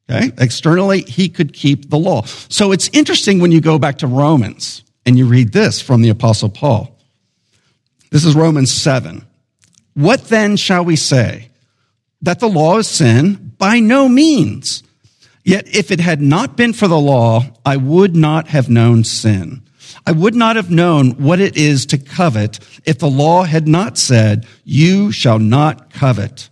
Okay. 0.10 0.32
Externally, 0.38 1.01
he 1.01 1.30
could 1.30 1.54
keep 1.54 1.89
the 1.89 1.97
law. 1.97 2.23
So 2.23 2.71
it's 2.71 2.89
interesting 2.93 3.39
when 3.39 3.51
you 3.51 3.62
go 3.62 3.80
back 3.80 3.99
to 3.99 4.08
Romans 4.08 4.84
and 5.06 5.17
you 5.17 5.25
read 5.25 5.51
this 5.51 5.82
from 5.82 6.01
the 6.01 6.10
apostle 6.10 6.49
Paul. 6.49 6.95
This 8.12 8.25
is 8.25 8.36
Romans 8.36 8.71
7. 8.71 9.25
What 9.95 10.25
then 10.25 10.58
shall 10.58 10.86
we 10.86 10.95
say? 10.95 11.49
That 12.21 12.39
the 12.39 12.49
law 12.49 12.78
is 12.78 12.88
sin? 12.88 13.54
By 13.58 13.80
no 13.80 14.08
means. 14.08 14.84
Yet 15.45 15.67
if 15.73 15.91
it 15.91 15.99
had 15.99 16.21
not 16.21 16.58
been 16.58 16.73
for 16.73 16.88
the 16.88 16.99
law, 16.99 17.43
I 17.63 17.77
would 17.77 18.15
not 18.15 18.47
have 18.47 18.67
known 18.67 19.03
sin. 19.03 19.62
I 20.05 20.12
would 20.12 20.34
not 20.34 20.55
have 20.55 20.71
known 20.71 21.12
what 21.12 21.39
it 21.39 21.55
is 21.55 21.86
to 21.88 21.99
covet 21.99 22.60
if 22.84 22.97
the 22.97 23.10
law 23.10 23.43
had 23.43 23.67
not 23.67 23.97
said, 23.99 24.47
you 24.63 25.12
shall 25.12 25.38
not 25.38 25.93
covet. 25.93 26.49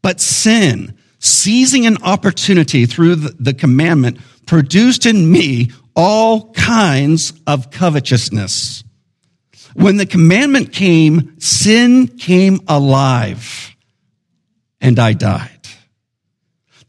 But 0.00 0.20
sin, 0.20 0.96
seizing 1.18 1.86
an 1.86 1.98
opportunity 2.04 2.86
through 2.86 3.16
the 3.16 3.52
commandment, 3.52 4.18
produced 4.46 5.06
in 5.06 5.30
me 5.30 5.72
all 5.96 6.52
kinds 6.52 7.32
of 7.48 7.72
covetousness. 7.72 8.84
When 9.74 9.96
the 9.96 10.06
commandment 10.06 10.72
came, 10.72 11.34
sin 11.40 12.06
came 12.06 12.60
alive 12.68 13.74
and 14.80 15.00
I 15.00 15.14
died. 15.14 15.59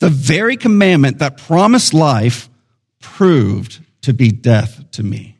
The 0.01 0.09
very 0.09 0.57
commandment 0.57 1.19
that 1.19 1.37
promised 1.37 1.93
life 1.93 2.49
proved 3.01 3.79
to 4.01 4.13
be 4.13 4.31
death 4.31 4.83
to 4.93 5.03
me. 5.03 5.37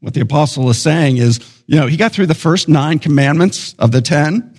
What 0.00 0.12
the 0.12 0.20
apostle 0.20 0.68
is 0.68 0.82
saying 0.82 1.16
is, 1.16 1.40
you 1.66 1.80
know, 1.80 1.86
he 1.86 1.96
got 1.96 2.12
through 2.12 2.26
the 2.26 2.34
first 2.34 2.68
nine 2.68 2.98
commandments 2.98 3.74
of 3.78 3.90
the 3.90 4.02
ten, 4.02 4.54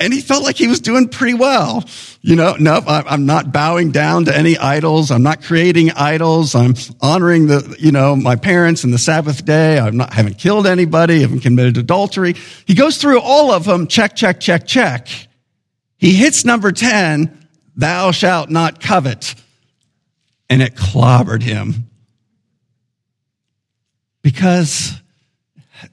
and 0.00 0.14
he 0.14 0.22
felt 0.22 0.44
like 0.44 0.56
he 0.56 0.66
was 0.66 0.80
doing 0.80 1.08
pretty 1.08 1.34
well. 1.34 1.84
You 2.22 2.36
know, 2.36 2.56
no, 2.58 2.80
I'm 2.86 3.26
not 3.26 3.52
bowing 3.52 3.90
down 3.90 4.24
to 4.24 4.36
any 4.36 4.56
idols. 4.56 5.10
I'm 5.10 5.22
not 5.22 5.42
creating 5.42 5.90
idols. 5.90 6.54
I'm 6.54 6.74
honoring 7.02 7.48
the, 7.48 7.76
you 7.78 7.92
know, 7.92 8.16
my 8.16 8.36
parents 8.36 8.82
and 8.82 8.94
the 8.94 8.98
Sabbath 8.98 9.44
day. 9.44 9.78
I'm 9.78 9.98
not, 9.98 10.14
haven't 10.14 10.38
killed 10.38 10.66
anybody. 10.66 11.16
I 11.16 11.18
haven't 11.18 11.40
committed 11.40 11.76
adultery. 11.76 12.34
He 12.64 12.74
goes 12.74 12.96
through 12.96 13.20
all 13.20 13.52
of 13.52 13.64
them. 13.64 13.88
Check, 13.88 14.16
check, 14.16 14.40
check, 14.40 14.66
check. 14.66 15.08
He 15.98 16.14
hits 16.14 16.46
number 16.46 16.72
10. 16.72 17.34
Thou 17.78 18.10
shalt 18.10 18.50
not 18.50 18.80
covet. 18.80 19.34
And 20.50 20.60
it 20.60 20.74
clobbered 20.74 21.42
him. 21.42 21.88
Because 24.22 25.00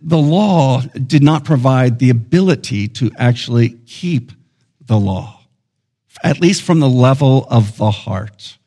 the 0.01 0.17
law 0.17 0.81
did 0.81 1.21
not 1.21 1.45
provide 1.45 1.99
the 1.99 2.09
ability 2.09 2.87
to 2.87 3.11
actually 3.17 3.69
keep 3.85 4.31
the 4.81 4.97
law, 4.97 5.41
at 6.23 6.41
least 6.41 6.63
from 6.63 6.79
the 6.79 6.89
level 6.89 7.45
of 7.49 7.77
the 7.77 7.91
heart. 7.91 8.57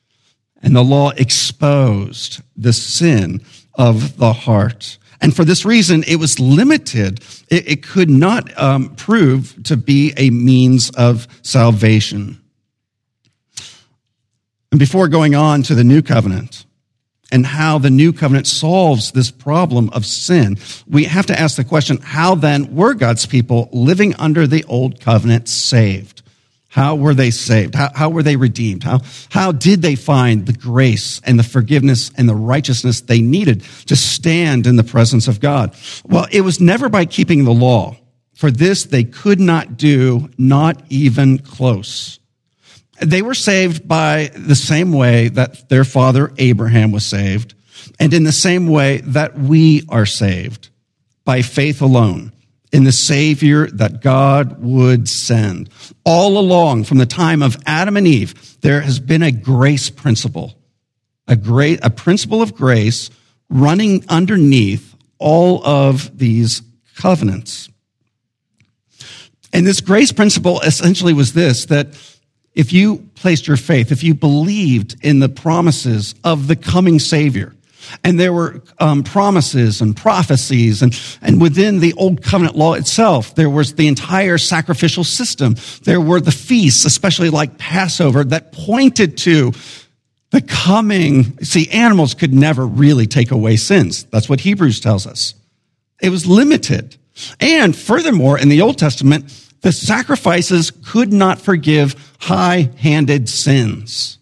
And 0.62 0.74
the 0.74 0.85
law 0.85 1.11
exposed 1.11 2.40
the 2.57 2.72
sin 2.72 3.42
of 3.74 4.16
the 4.16 4.33
heart. 4.33 4.98
And 5.20 5.35
for 5.35 5.44
this 5.44 5.64
reason, 5.64 6.04
it 6.07 6.16
was 6.16 6.38
limited. 6.38 7.20
It, 7.48 7.68
it 7.68 7.83
could 7.83 8.11
not 8.11 8.57
um, 8.61 8.94
prove 8.94 9.61
to 9.64 9.76
be 9.76 10.12
a 10.16 10.31
means 10.31 10.90
of 10.90 11.26
salvation. 11.42 12.40
And 14.78 14.86
before 14.86 15.08
going 15.08 15.34
on 15.34 15.64
to 15.64 15.74
the 15.74 15.82
new 15.82 16.02
covenant, 16.02 16.64
and 17.32 17.44
how 17.44 17.78
the 17.78 17.90
new 17.90 18.12
covenant 18.12 18.46
solves 18.46 19.10
this 19.10 19.28
problem 19.28 19.90
of 19.90 20.06
sin, 20.06 20.56
we 20.88 21.02
have 21.02 21.26
to 21.26 21.36
ask 21.36 21.56
the 21.56 21.64
question, 21.64 21.98
how 22.00 22.36
then 22.36 22.76
were 22.76 22.94
God's 22.94 23.26
people 23.26 23.68
living 23.72 24.14
under 24.20 24.46
the 24.46 24.62
old 24.68 25.00
covenant 25.00 25.48
saved? 25.48 26.22
How 26.68 26.94
were 26.94 27.12
they 27.12 27.32
saved? 27.32 27.74
How, 27.74 27.90
how 27.92 28.08
were 28.10 28.22
they 28.22 28.36
redeemed? 28.36 28.84
How, 28.84 29.00
how 29.30 29.50
did 29.50 29.82
they 29.82 29.96
find 29.96 30.46
the 30.46 30.52
grace 30.52 31.20
and 31.24 31.40
the 31.40 31.42
forgiveness 31.42 32.12
and 32.16 32.28
the 32.28 32.36
righteousness 32.36 33.00
they 33.00 33.20
needed 33.20 33.64
to 33.86 33.96
stand 33.96 34.68
in 34.68 34.76
the 34.76 34.84
presence 34.84 35.26
of 35.26 35.40
God? 35.40 35.74
Well, 36.04 36.28
it 36.30 36.42
was 36.42 36.60
never 36.60 36.88
by 36.88 37.04
keeping 37.04 37.42
the 37.42 37.50
law. 37.50 37.96
For 38.36 38.52
this 38.52 38.84
they 38.84 39.02
could 39.02 39.40
not 39.40 39.76
do, 39.76 40.30
not 40.38 40.80
even 40.88 41.38
close. 41.38 42.17
They 43.00 43.22
were 43.22 43.34
saved 43.34 43.87
by 43.87 44.30
the 44.34 44.56
same 44.56 44.92
way 44.92 45.28
that 45.28 45.68
their 45.68 45.84
father 45.84 46.32
Abraham 46.38 46.90
was 46.92 47.06
saved, 47.06 47.54
and 47.98 48.12
in 48.12 48.24
the 48.24 48.32
same 48.32 48.66
way 48.66 48.98
that 48.98 49.38
we 49.38 49.84
are 49.88 50.06
saved 50.06 50.68
by 51.24 51.42
faith 51.42 51.80
alone 51.80 52.32
in 52.72 52.84
the 52.84 52.92
Savior 52.92 53.66
that 53.68 54.02
God 54.02 54.62
would 54.62 55.08
send. 55.08 55.70
All 56.04 56.38
along, 56.38 56.84
from 56.84 56.98
the 56.98 57.06
time 57.06 57.42
of 57.42 57.56
Adam 57.66 57.96
and 57.96 58.06
Eve, 58.06 58.61
there 58.61 58.80
has 58.80 58.98
been 58.98 59.22
a 59.22 59.32
grace 59.32 59.90
principle, 59.90 60.54
a 61.26 61.37
great, 61.37 61.80
a 61.82 61.90
principle 61.90 62.42
of 62.42 62.54
grace 62.54 63.11
running 63.48 64.04
underneath 64.08 64.94
all 65.18 65.64
of 65.64 66.18
these 66.18 66.62
covenants. 66.96 67.68
And 69.52 69.66
this 69.66 69.80
grace 69.80 70.12
principle 70.12 70.61
essentially 70.61 71.14
was 71.14 71.32
this, 71.32 71.66
that 71.66 71.88
if 72.54 72.72
you 72.72 73.08
placed 73.14 73.46
your 73.46 73.56
faith, 73.56 73.92
if 73.92 74.02
you 74.02 74.14
believed 74.14 74.96
in 75.02 75.20
the 75.20 75.28
promises 75.28 76.14
of 76.24 76.48
the 76.48 76.56
coming 76.56 76.98
Savior, 76.98 77.54
and 78.04 78.18
there 78.18 78.32
were 78.32 78.62
um, 78.78 79.02
promises 79.02 79.80
and 79.80 79.96
prophecies, 79.96 80.82
and, 80.82 80.98
and 81.22 81.40
within 81.40 81.80
the 81.80 81.94
Old 81.94 82.22
Covenant 82.22 82.56
law 82.56 82.74
itself, 82.74 83.34
there 83.34 83.50
was 83.50 83.74
the 83.74 83.87
entire 83.87 84.38
sacrificial 84.38 85.04
system. 85.04 85.56
There 85.84 86.00
were 86.00 86.20
the 86.20 86.32
feasts, 86.32 86.84
especially 86.84 87.30
like 87.30 87.58
Passover, 87.58 88.24
that 88.24 88.52
pointed 88.52 89.16
to 89.18 89.52
the 90.30 90.42
coming. 90.42 91.38
See, 91.42 91.70
animals 91.70 92.14
could 92.14 92.34
never 92.34 92.66
really 92.66 93.06
take 93.06 93.30
away 93.30 93.56
sins. 93.56 94.04
That's 94.04 94.28
what 94.28 94.40
Hebrews 94.40 94.80
tells 94.80 95.06
us. 95.06 95.34
It 96.00 96.11
was 96.11 96.26
limited. 96.26 96.96
And 97.40 97.74
furthermore, 97.74 98.38
in 98.38 98.48
the 98.48 98.61
Old 98.61 98.78
Testament, 98.78 99.32
the 99.62 99.72
sacrifices 99.72 100.70
could 100.70 101.12
not 101.12 101.40
forgive 101.40 102.08
high 102.18 102.70
handed 102.78 103.28
sins. 103.28 104.18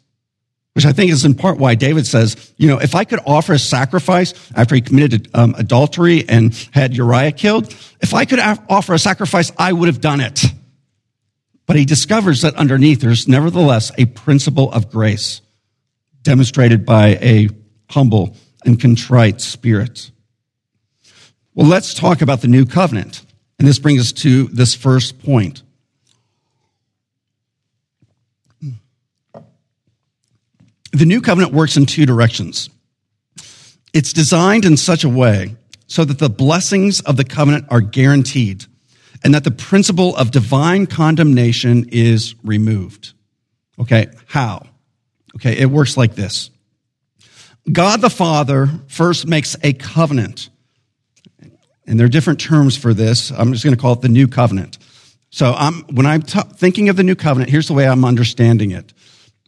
Which 0.74 0.84
I 0.84 0.92
think 0.92 1.10
is 1.10 1.24
in 1.24 1.34
part 1.34 1.56
why 1.56 1.74
David 1.74 2.06
says, 2.06 2.52
you 2.58 2.68
know, 2.68 2.78
if 2.78 2.94
I 2.94 3.04
could 3.04 3.20
offer 3.26 3.54
a 3.54 3.58
sacrifice 3.58 4.34
after 4.54 4.74
he 4.74 4.82
committed 4.82 5.30
um, 5.32 5.54
adultery 5.56 6.28
and 6.28 6.54
had 6.72 6.94
Uriah 6.94 7.32
killed, 7.32 7.74
if 8.02 8.12
I 8.12 8.26
could 8.26 8.40
offer 8.68 8.92
a 8.92 8.98
sacrifice, 8.98 9.50
I 9.58 9.72
would 9.72 9.86
have 9.86 10.02
done 10.02 10.20
it. 10.20 10.44
But 11.64 11.76
he 11.76 11.86
discovers 11.86 12.42
that 12.42 12.54
underneath 12.56 13.00
there's 13.00 13.26
nevertheless 13.26 13.90
a 13.96 14.04
principle 14.04 14.70
of 14.70 14.90
grace 14.90 15.40
demonstrated 16.22 16.84
by 16.84 17.18
a 17.22 17.48
humble 17.88 18.36
and 18.64 18.78
contrite 18.78 19.40
spirit. 19.40 20.10
Well, 21.54 21.66
let's 21.66 21.94
talk 21.94 22.20
about 22.20 22.42
the 22.42 22.48
new 22.48 22.66
covenant. 22.66 23.22
And 23.58 23.66
this 23.66 23.78
brings 23.78 24.00
us 24.02 24.12
to 24.12 24.44
this 24.48 24.74
first 24.74 25.22
point. 25.22 25.62
The 30.96 31.04
new 31.04 31.20
covenant 31.20 31.52
works 31.52 31.76
in 31.76 31.84
two 31.84 32.06
directions. 32.06 32.70
It's 33.92 34.14
designed 34.14 34.64
in 34.64 34.78
such 34.78 35.04
a 35.04 35.10
way 35.10 35.54
so 35.86 36.06
that 36.06 36.18
the 36.18 36.30
blessings 36.30 37.02
of 37.02 37.18
the 37.18 37.24
covenant 37.24 37.66
are 37.68 37.82
guaranteed 37.82 38.64
and 39.22 39.34
that 39.34 39.44
the 39.44 39.50
principle 39.50 40.16
of 40.16 40.30
divine 40.30 40.86
condemnation 40.86 41.86
is 41.92 42.34
removed. 42.42 43.12
Okay, 43.78 44.06
how? 44.24 44.66
Okay, 45.36 45.58
it 45.58 45.66
works 45.66 45.98
like 45.98 46.14
this. 46.14 46.48
God 47.70 48.00
the 48.00 48.08
Father 48.08 48.70
first 48.88 49.26
makes 49.26 49.54
a 49.62 49.74
covenant 49.74 50.48
and 51.86 52.00
there 52.00 52.06
are 52.06 52.08
different 52.08 52.40
terms 52.40 52.74
for 52.74 52.94
this. 52.94 53.30
I'm 53.30 53.52
just 53.52 53.64
going 53.64 53.76
to 53.76 53.80
call 53.80 53.92
it 53.92 54.00
the 54.00 54.08
new 54.08 54.28
covenant. 54.28 54.78
So 55.28 55.52
I'm, 55.52 55.82
when 55.94 56.06
I'm 56.06 56.22
t- 56.22 56.40
thinking 56.54 56.88
of 56.88 56.96
the 56.96 57.02
new 57.02 57.16
covenant, 57.16 57.50
here's 57.50 57.68
the 57.68 57.74
way 57.74 57.86
I'm 57.86 58.02
understanding 58.02 58.70
it. 58.70 58.94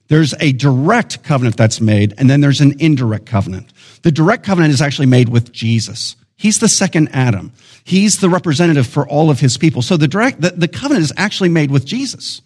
There's 0.08 0.34
a 0.40 0.52
direct 0.52 1.22
covenant 1.22 1.56
that's 1.56 1.80
made, 1.80 2.14
and 2.18 2.28
then 2.28 2.40
there's 2.40 2.60
an 2.60 2.74
indirect 2.80 3.26
covenant. 3.26 3.72
The 4.02 4.10
direct 4.10 4.44
covenant 4.44 4.72
is 4.72 4.80
actually 4.80 5.06
made 5.06 5.28
with 5.28 5.52
Jesus. 5.52 6.16
He's 6.36 6.58
the 6.58 6.68
second 6.68 7.08
Adam. 7.12 7.52
He's 7.84 8.18
the 8.18 8.30
representative 8.30 8.86
for 8.86 9.06
all 9.06 9.30
of 9.30 9.40
his 9.40 9.58
people. 9.58 9.82
So 9.82 9.96
the 9.96 10.08
direct, 10.08 10.40
the, 10.40 10.50
the 10.50 10.68
covenant 10.68 11.04
is 11.04 11.12
actually 11.16 11.48
made 11.50 11.70
with 11.70 11.84
Jesus. 11.84 12.40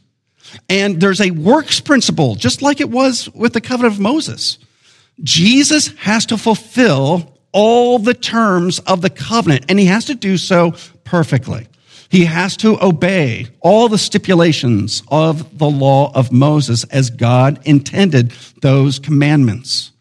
And 0.69 1.01
there's 1.01 1.21
a 1.21 1.31
works 1.31 1.79
principle, 1.79 2.35
just 2.35 2.63
like 2.63 2.81
it 2.81 2.91
was 2.91 3.29
with 3.31 3.53
the 3.53 3.61
covenant 3.61 3.95
of 3.95 4.01
Moses. 4.01 4.59
Jesus 5.23 5.89
has 5.99 6.27
to 6.27 6.39
fulfill 6.39 7.39
all 7.53 7.99
the 7.99 8.15
terms 8.15 8.79
of 8.81 9.03
the 9.03 9.11
covenant, 9.11 9.67
and 9.69 9.79
he 9.79 9.87
has 9.87 10.07
to 10.07 10.15
do 10.15 10.37
so 10.39 10.75
perfectly. 11.05 11.69
He 12.13 12.27
has 12.27 12.59
to 12.59 12.79
obey 12.85 13.47
all 13.61 13.89
the 13.89 13.97
stipulations 13.97 15.03
of 15.09 15.57
the 15.57 15.71
law 15.71 16.13
of 16.15 16.31
Moses 16.31 16.85
as 16.85 17.09
God 17.09 17.67
intended 17.67 18.33
those 18.61 18.99
commandments. 18.99 19.93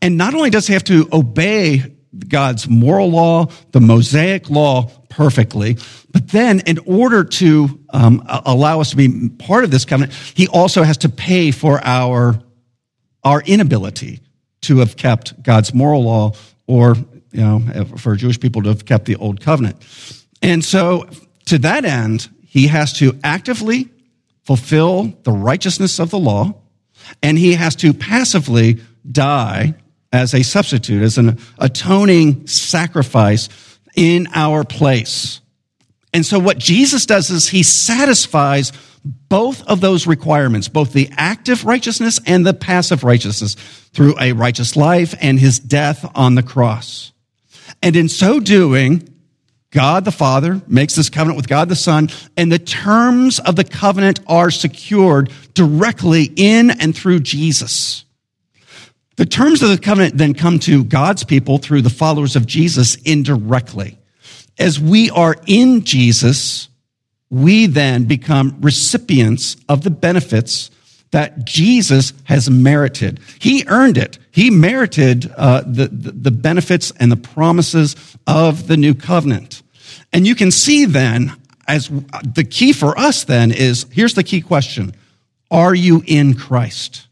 And 0.00 0.18
not 0.18 0.34
only 0.34 0.50
does 0.50 0.66
he 0.66 0.72
have 0.72 0.82
to 0.84 1.08
obey 1.12 1.84
God's 2.26 2.68
moral 2.68 3.12
law, 3.12 3.46
the 3.70 3.80
Mosaic 3.80 4.50
law 4.50 4.90
perfectly, 5.08 5.76
but 6.10 6.30
then 6.30 6.62
in 6.66 6.80
order 6.84 7.22
to 7.22 7.78
um, 7.90 8.24
allow 8.26 8.80
us 8.80 8.90
to 8.90 8.96
be 8.96 9.28
part 9.28 9.62
of 9.62 9.70
this 9.70 9.84
covenant, 9.84 10.14
he 10.34 10.48
also 10.48 10.82
has 10.82 10.96
to 10.98 11.08
pay 11.08 11.52
for 11.52 11.80
our, 11.84 12.42
our 13.22 13.40
inability 13.40 14.18
to 14.62 14.78
have 14.78 14.96
kept 14.96 15.40
God's 15.40 15.72
moral 15.72 16.02
law 16.02 16.32
or, 16.66 16.96
you 17.30 17.40
know, 17.40 17.84
for 17.98 18.16
Jewish 18.16 18.40
people 18.40 18.64
to 18.64 18.70
have 18.70 18.84
kept 18.84 19.04
the 19.04 19.14
old 19.14 19.40
covenant. 19.40 19.76
And 20.42 20.64
so 20.64 21.08
to 21.52 21.58
that 21.58 21.84
end, 21.84 22.30
he 22.46 22.68
has 22.68 22.94
to 22.94 23.18
actively 23.22 23.90
fulfill 24.42 25.12
the 25.24 25.32
righteousness 25.32 25.98
of 25.98 26.08
the 26.08 26.18
law, 26.18 26.54
and 27.22 27.38
he 27.38 27.52
has 27.52 27.76
to 27.76 27.92
passively 27.92 28.80
die 29.10 29.74
as 30.14 30.32
a 30.32 30.42
substitute, 30.44 31.02
as 31.02 31.18
an 31.18 31.38
atoning 31.58 32.46
sacrifice 32.46 33.50
in 33.94 34.28
our 34.32 34.64
place. 34.64 35.42
And 36.14 36.24
so 36.24 36.38
what 36.38 36.56
Jesus 36.56 37.04
does 37.04 37.28
is 37.28 37.50
he 37.50 37.62
satisfies 37.62 38.72
both 39.04 39.62
of 39.64 39.82
those 39.82 40.06
requirements, 40.06 40.68
both 40.68 40.94
the 40.94 41.10
active 41.18 41.66
righteousness 41.66 42.18
and 42.24 42.46
the 42.46 42.54
passive 42.54 43.04
righteousness 43.04 43.56
through 43.92 44.14
a 44.18 44.32
righteous 44.32 44.74
life 44.74 45.14
and 45.20 45.38
his 45.38 45.58
death 45.58 46.10
on 46.14 46.34
the 46.34 46.42
cross. 46.42 47.12
And 47.82 47.94
in 47.94 48.08
so 48.08 48.40
doing, 48.40 49.11
God 49.72 50.04
the 50.04 50.12
Father 50.12 50.60
makes 50.68 50.94
this 50.94 51.08
covenant 51.08 51.38
with 51.38 51.48
God 51.48 51.68
the 51.68 51.76
Son, 51.76 52.10
and 52.36 52.52
the 52.52 52.58
terms 52.58 53.40
of 53.40 53.56
the 53.56 53.64
covenant 53.64 54.20
are 54.26 54.50
secured 54.50 55.32
directly 55.54 56.30
in 56.36 56.70
and 56.70 56.94
through 56.94 57.20
Jesus. 57.20 58.04
The 59.16 59.26
terms 59.26 59.62
of 59.62 59.70
the 59.70 59.78
covenant 59.78 60.18
then 60.18 60.34
come 60.34 60.58
to 60.60 60.84
God's 60.84 61.24
people 61.24 61.58
through 61.58 61.82
the 61.82 61.90
followers 61.90 62.36
of 62.36 62.46
Jesus 62.46 62.96
indirectly. 62.96 63.98
As 64.58 64.78
we 64.78 65.10
are 65.10 65.36
in 65.46 65.84
Jesus, 65.84 66.68
we 67.30 67.66
then 67.66 68.04
become 68.04 68.58
recipients 68.60 69.56
of 69.68 69.84
the 69.84 69.90
benefits 69.90 70.70
that 71.12 71.44
Jesus 71.44 72.12
has 72.24 72.50
merited. 72.50 73.20
He 73.38 73.64
earned 73.68 73.96
it. 73.96 74.18
He 74.30 74.50
merited 74.50 75.30
uh, 75.36 75.62
the, 75.64 75.88
the 75.88 76.30
benefits 76.30 76.92
and 76.98 77.12
the 77.12 77.16
promises 77.16 78.16
of 78.26 78.66
the 78.66 78.76
new 78.76 78.94
covenant. 78.94 79.62
And 80.12 80.26
you 80.26 80.34
can 80.34 80.50
see 80.50 80.84
then, 80.84 81.32
as 81.68 81.88
the 81.88 82.44
key 82.44 82.72
for 82.72 82.98
us 82.98 83.24
then 83.24 83.52
is 83.52 83.86
here's 83.92 84.14
the 84.14 84.24
key 84.24 84.40
question 84.40 84.94
Are 85.50 85.74
you 85.74 86.02
in 86.06 86.34
Christ? 86.34 87.06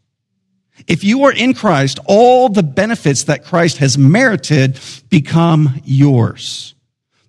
If 0.87 1.03
you 1.03 1.23
are 1.25 1.31
in 1.31 1.53
Christ, 1.53 1.99
all 2.05 2.49
the 2.49 2.63
benefits 2.63 3.25
that 3.25 3.45
Christ 3.45 3.77
has 3.77 3.97
merited 3.97 4.79
become 5.09 5.79
yours 5.85 6.73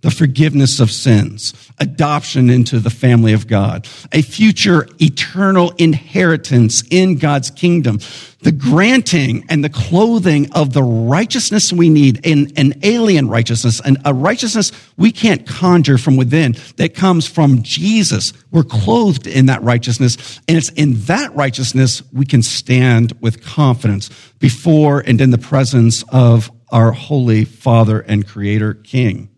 the 0.03 0.11
forgiveness 0.11 0.81
of 0.81 0.91
sins, 0.91 1.55
adoption 1.79 2.51
into 2.51 2.81
the 2.81 2.91
family 2.91 3.33
of 3.33 3.47
God, 3.47 3.89
a 4.11 4.21
future 4.21 4.87
eternal 5.01 5.71
inheritance 5.79 6.83
in 6.91 7.17
God's 7.17 7.51
kingdom, 7.51 8.01
the 8.41 8.51
granting 8.51 9.45
and 9.49 9.65
the 9.65 9.69
clothing 9.69 10.53
of 10.53 10.73
the 10.73 10.83
righteousness 10.83 11.73
we 11.73 11.89
need 11.89 12.27
in 12.27 12.53
an 12.57 12.75
alien 12.83 13.29
righteousness 13.29 13.81
and 13.81 13.97
a 14.05 14.13
righteousness 14.13 14.73
we 14.97 15.13
can't 15.13 15.47
conjure 15.47 15.99
from 15.99 16.17
within 16.17 16.57
that 16.77 16.97
comes 16.97 17.29
from 17.29 17.63
Jesus. 17.63 18.33
We're 18.51 18.65
clothed 18.65 19.29
in 19.29 19.47
that 19.47 19.63
righteousness 19.63 20.41
and 20.49 20.59
it's 20.59 20.71
in 20.71 20.95
that 21.03 21.35
righteousness 21.37 22.03
we 22.13 22.27
can 22.27 22.43
stand 22.43 23.13
with 23.21 23.45
confidence 23.45 24.11
before 24.41 24.99
and 24.99 25.21
in 25.21 25.31
the 25.31 25.39
presence 25.39 26.03
of 26.09 26.51
our 26.73 26.91
holy 26.91 27.45
Father 27.45 28.01
and 28.01 28.27
Creator 28.27 28.75
King. 28.75 29.32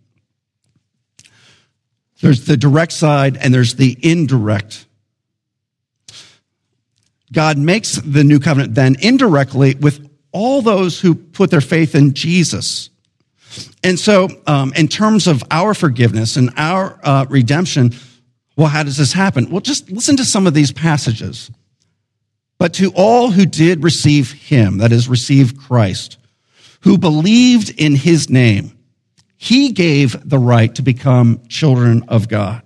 There's 2.24 2.46
the 2.46 2.56
direct 2.56 2.92
side 2.92 3.37
and 3.37 3.52
there's 3.52 3.74
the 3.74 3.98
indirect. 4.00 4.87
God 7.30 7.58
makes 7.58 7.96
the 7.96 8.24
new 8.24 8.40
covenant 8.40 8.74
then 8.74 8.96
indirectly 8.98 9.74
with 9.74 10.08
all 10.32 10.62
those 10.62 10.98
who 10.98 11.16
put 11.16 11.50
their 11.50 11.60
faith 11.60 11.94
in 11.94 12.14
Jesus. 12.14 12.88
And 13.82 13.98
so, 13.98 14.30
um, 14.46 14.72
in 14.74 14.88
terms 14.88 15.26
of 15.26 15.44
our 15.50 15.74
forgiveness 15.74 16.38
and 16.38 16.48
our 16.56 16.98
uh, 17.02 17.26
redemption, 17.28 17.92
well, 18.56 18.68
how 18.68 18.84
does 18.84 18.96
this 18.96 19.12
happen? 19.12 19.50
Well, 19.50 19.60
just 19.60 19.90
listen 19.90 20.16
to 20.16 20.24
some 20.24 20.46
of 20.46 20.54
these 20.54 20.72
passages. 20.72 21.50
But 22.56 22.72
to 22.74 22.90
all 22.94 23.32
who 23.32 23.44
did 23.44 23.84
receive 23.84 24.32
him, 24.32 24.78
that 24.78 24.92
is, 24.92 25.10
receive 25.10 25.58
Christ, 25.58 26.16
who 26.84 26.96
believed 26.96 27.78
in 27.78 27.94
his 27.94 28.30
name, 28.30 28.73
he 29.44 29.72
gave 29.72 30.16
the 30.26 30.38
right 30.38 30.74
to 30.74 30.80
become 30.80 31.38
children 31.48 32.02
of 32.09 32.28
God. 32.28 32.62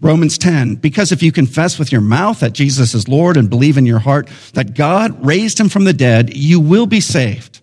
Romans 0.00 0.38
10, 0.38 0.76
because 0.76 1.12
if 1.12 1.22
you 1.22 1.30
confess 1.30 1.78
with 1.78 1.92
your 1.92 2.00
mouth 2.00 2.40
that 2.40 2.54
Jesus 2.54 2.94
is 2.94 3.06
Lord 3.06 3.36
and 3.36 3.50
believe 3.50 3.76
in 3.76 3.84
your 3.84 3.98
heart 3.98 4.30
that 4.54 4.74
God 4.74 5.26
raised 5.26 5.60
him 5.60 5.68
from 5.68 5.84
the 5.84 5.92
dead, 5.92 6.34
you 6.34 6.58
will 6.58 6.86
be 6.86 7.02
saved. 7.02 7.60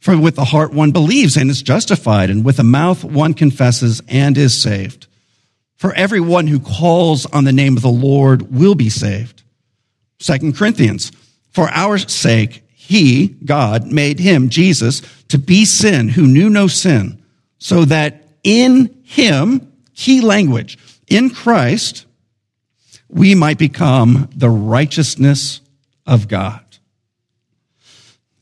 For 0.00 0.18
with 0.18 0.36
the 0.36 0.46
heart 0.46 0.72
one 0.72 0.90
believes 0.90 1.36
and 1.36 1.50
is 1.50 1.60
justified, 1.60 2.30
and 2.30 2.46
with 2.46 2.56
the 2.56 2.64
mouth 2.64 3.04
one 3.04 3.34
confesses 3.34 4.00
and 4.08 4.38
is 4.38 4.62
saved. 4.62 5.06
For 5.76 5.92
everyone 5.92 6.46
who 6.46 6.60
calls 6.60 7.26
on 7.26 7.44
the 7.44 7.52
name 7.52 7.76
of 7.76 7.82
the 7.82 7.90
Lord 7.90 8.56
will 8.56 8.74
be 8.74 8.88
saved. 8.88 9.42
Second 10.18 10.56
Corinthians, 10.56 11.12
for 11.50 11.68
our 11.68 11.98
sake, 11.98 12.62
he, 12.92 13.28
God, 13.28 13.90
made 13.90 14.18
him, 14.18 14.50
Jesus, 14.50 15.00
to 15.28 15.38
be 15.38 15.64
sin 15.64 16.10
who 16.10 16.26
knew 16.26 16.50
no 16.50 16.66
sin, 16.66 17.22
so 17.56 17.86
that 17.86 18.28
in 18.44 18.94
him, 19.02 19.72
key 19.94 20.20
language, 20.20 20.78
in 21.08 21.30
Christ, 21.30 22.04
we 23.08 23.34
might 23.34 23.56
become 23.56 24.28
the 24.36 24.50
righteousness 24.50 25.62
of 26.06 26.28
God. 26.28 26.60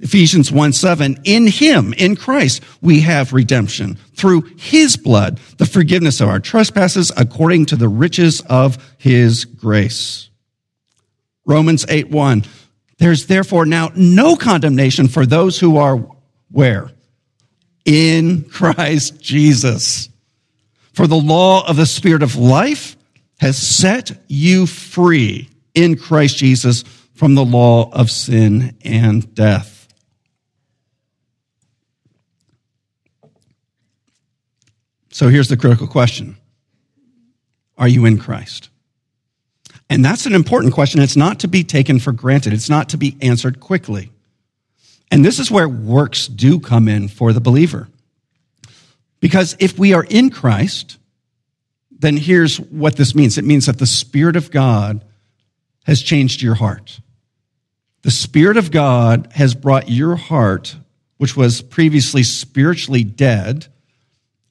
Ephesians 0.00 0.50
1 0.50 0.72
7, 0.72 1.20
in 1.22 1.46
him, 1.46 1.92
in 1.92 2.16
Christ, 2.16 2.60
we 2.82 3.02
have 3.02 3.32
redemption 3.32 3.98
through 4.16 4.42
his 4.58 4.96
blood, 4.96 5.38
the 5.58 5.66
forgiveness 5.66 6.20
of 6.20 6.28
our 6.28 6.40
trespasses 6.40 7.12
according 7.16 7.66
to 7.66 7.76
the 7.76 7.88
riches 7.88 8.40
of 8.48 8.94
his 8.98 9.44
grace. 9.44 10.28
Romans 11.44 11.86
8 11.88 12.10
1, 12.10 12.44
there's 13.00 13.26
therefore 13.26 13.64
now 13.64 13.90
no 13.96 14.36
condemnation 14.36 15.08
for 15.08 15.24
those 15.24 15.58
who 15.58 15.78
are 15.78 16.06
where? 16.50 16.90
In 17.86 18.44
Christ 18.44 19.20
Jesus. 19.20 20.10
For 20.92 21.06
the 21.06 21.16
law 21.16 21.66
of 21.66 21.76
the 21.76 21.86
Spirit 21.86 22.22
of 22.22 22.36
life 22.36 22.96
has 23.38 23.56
set 23.56 24.12
you 24.28 24.66
free 24.66 25.48
in 25.74 25.96
Christ 25.96 26.36
Jesus 26.36 26.82
from 27.14 27.34
the 27.34 27.44
law 27.44 27.90
of 27.90 28.10
sin 28.10 28.76
and 28.84 29.34
death. 29.34 29.88
So 35.10 35.28
here's 35.28 35.48
the 35.48 35.56
critical 35.56 35.86
question 35.86 36.36
Are 37.78 37.88
you 37.88 38.04
in 38.04 38.18
Christ? 38.18 38.69
And 39.90 40.04
that's 40.04 40.24
an 40.24 40.34
important 40.34 40.72
question. 40.72 41.02
It's 41.02 41.16
not 41.16 41.40
to 41.40 41.48
be 41.48 41.64
taken 41.64 41.98
for 41.98 42.12
granted. 42.12 42.52
It's 42.52 42.70
not 42.70 42.90
to 42.90 42.96
be 42.96 43.16
answered 43.20 43.58
quickly. 43.58 44.12
And 45.10 45.24
this 45.24 45.40
is 45.40 45.50
where 45.50 45.68
works 45.68 46.28
do 46.28 46.60
come 46.60 46.86
in 46.86 47.08
for 47.08 47.32
the 47.32 47.40
believer. 47.40 47.88
Because 49.18 49.56
if 49.58 49.76
we 49.76 49.92
are 49.92 50.04
in 50.04 50.30
Christ, 50.30 50.96
then 51.90 52.16
here's 52.16 52.58
what 52.60 52.96
this 52.96 53.16
means. 53.16 53.36
It 53.36 53.44
means 53.44 53.66
that 53.66 53.78
the 53.78 53.86
Spirit 53.86 54.36
of 54.36 54.52
God 54.52 55.04
has 55.84 56.00
changed 56.00 56.40
your 56.40 56.54
heart. 56.54 57.00
The 58.02 58.12
Spirit 58.12 58.56
of 58.56 58.70
God 58.70 59.28
has 59.34 59.56
brought 59.56 59.88
your 59.88 60.14
heart, 60.14 60.76
which 61.18 61.36
was 61.36 61.60
previously 61.62 62.22
spiritually 62.22 63.02
dead, 63.02 63.66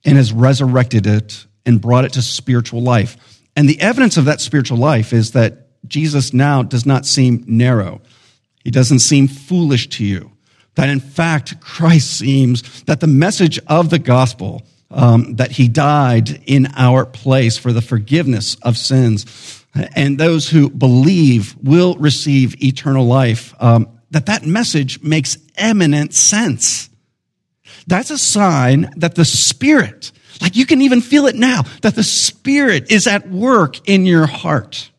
and 0.03 0.17
has 0.17 0.33
resurrected 0.33 1.07
it 1.07 1.47
and 1.65 1.79
brought 1.79 2.03
it 2.03 2.13
to 2.13 2.21
spiritual 2.21 2.81
life. 2.81 3.38
And 3.59 3.67
the 3.67 3.81
evidence 3.81 4.15
of 4.15 4.23
that 4.23 4.39
spiritual 4.39 4.77
life 4.77 5.11
is 5.11 5.31
that 5.31 5.67
Jesus 5.85 6.31
now 6.33 6.63
does 6.63 6.85
not 6.85 7.05
seem 7.05 7.43
narrow. 7.45 7.99
He 8.63 8.71
doesn't 8.71 8.99
seem 8.99 9.27
foolish 9.27 9.89
to 9.89 10.05
you. 10.05 10.31
That 10.75 10.87
in 10.87 11.01
fact, 11.01 11.59
Christ 11.59 12.19
seems 12.19 12.83
that 12.83 13.01
the 13.01 13.07
message 13.07 13.59
of 13.67 13.89
the 13.89 13.99
gospel, 13.99 14.63
um, 14.89 15.35
that 15.35 15.51
he 15.51 15.67
died 15.67 16.41
in 16.45 16.69
our 16.77 17.05
place 17.05 17.57
for 17.57 17.73
the 17.73 17.81
forgiveness 17.81 18.55
of 18.61 18.77
sins, 18.77 19.65
and 19.93 20.17
those 20.17 20.49
who 20.49 20.69
believe 20.69 21.57
will 21.61 21.95
receive 21.95 22.63
eternal 22.63 23.07
life, 23.07 23.53
um, 23.59 23.89
that 24.11 24.27
that 24.27 24.45
message 24.45 25.03
makes 25.03 25.37
eminent 25.57 26.13
sense. 26.13 26.89
That's 27.87 28.09
a 28.09 28.17
sign 28.17 28.89
that 28.95 29.15
the 29.15 29.25
Spirit 29.25 30.13
Like 30.41 30.55
you 30.55 30.65
can 30.65 30.81
even 30.81 31.01
feel 31.01 31.25
it 31.27 31.35
now 31.35 31.63
that 31.81 31.95
the 31.95 32.03
Spirit 32.03 32.91
is 32.91 33.07
at 33.07 33.29
work 33.29 33.87
in 33.87 34.05
your 34.05 34.25
heart. 34.25 34.89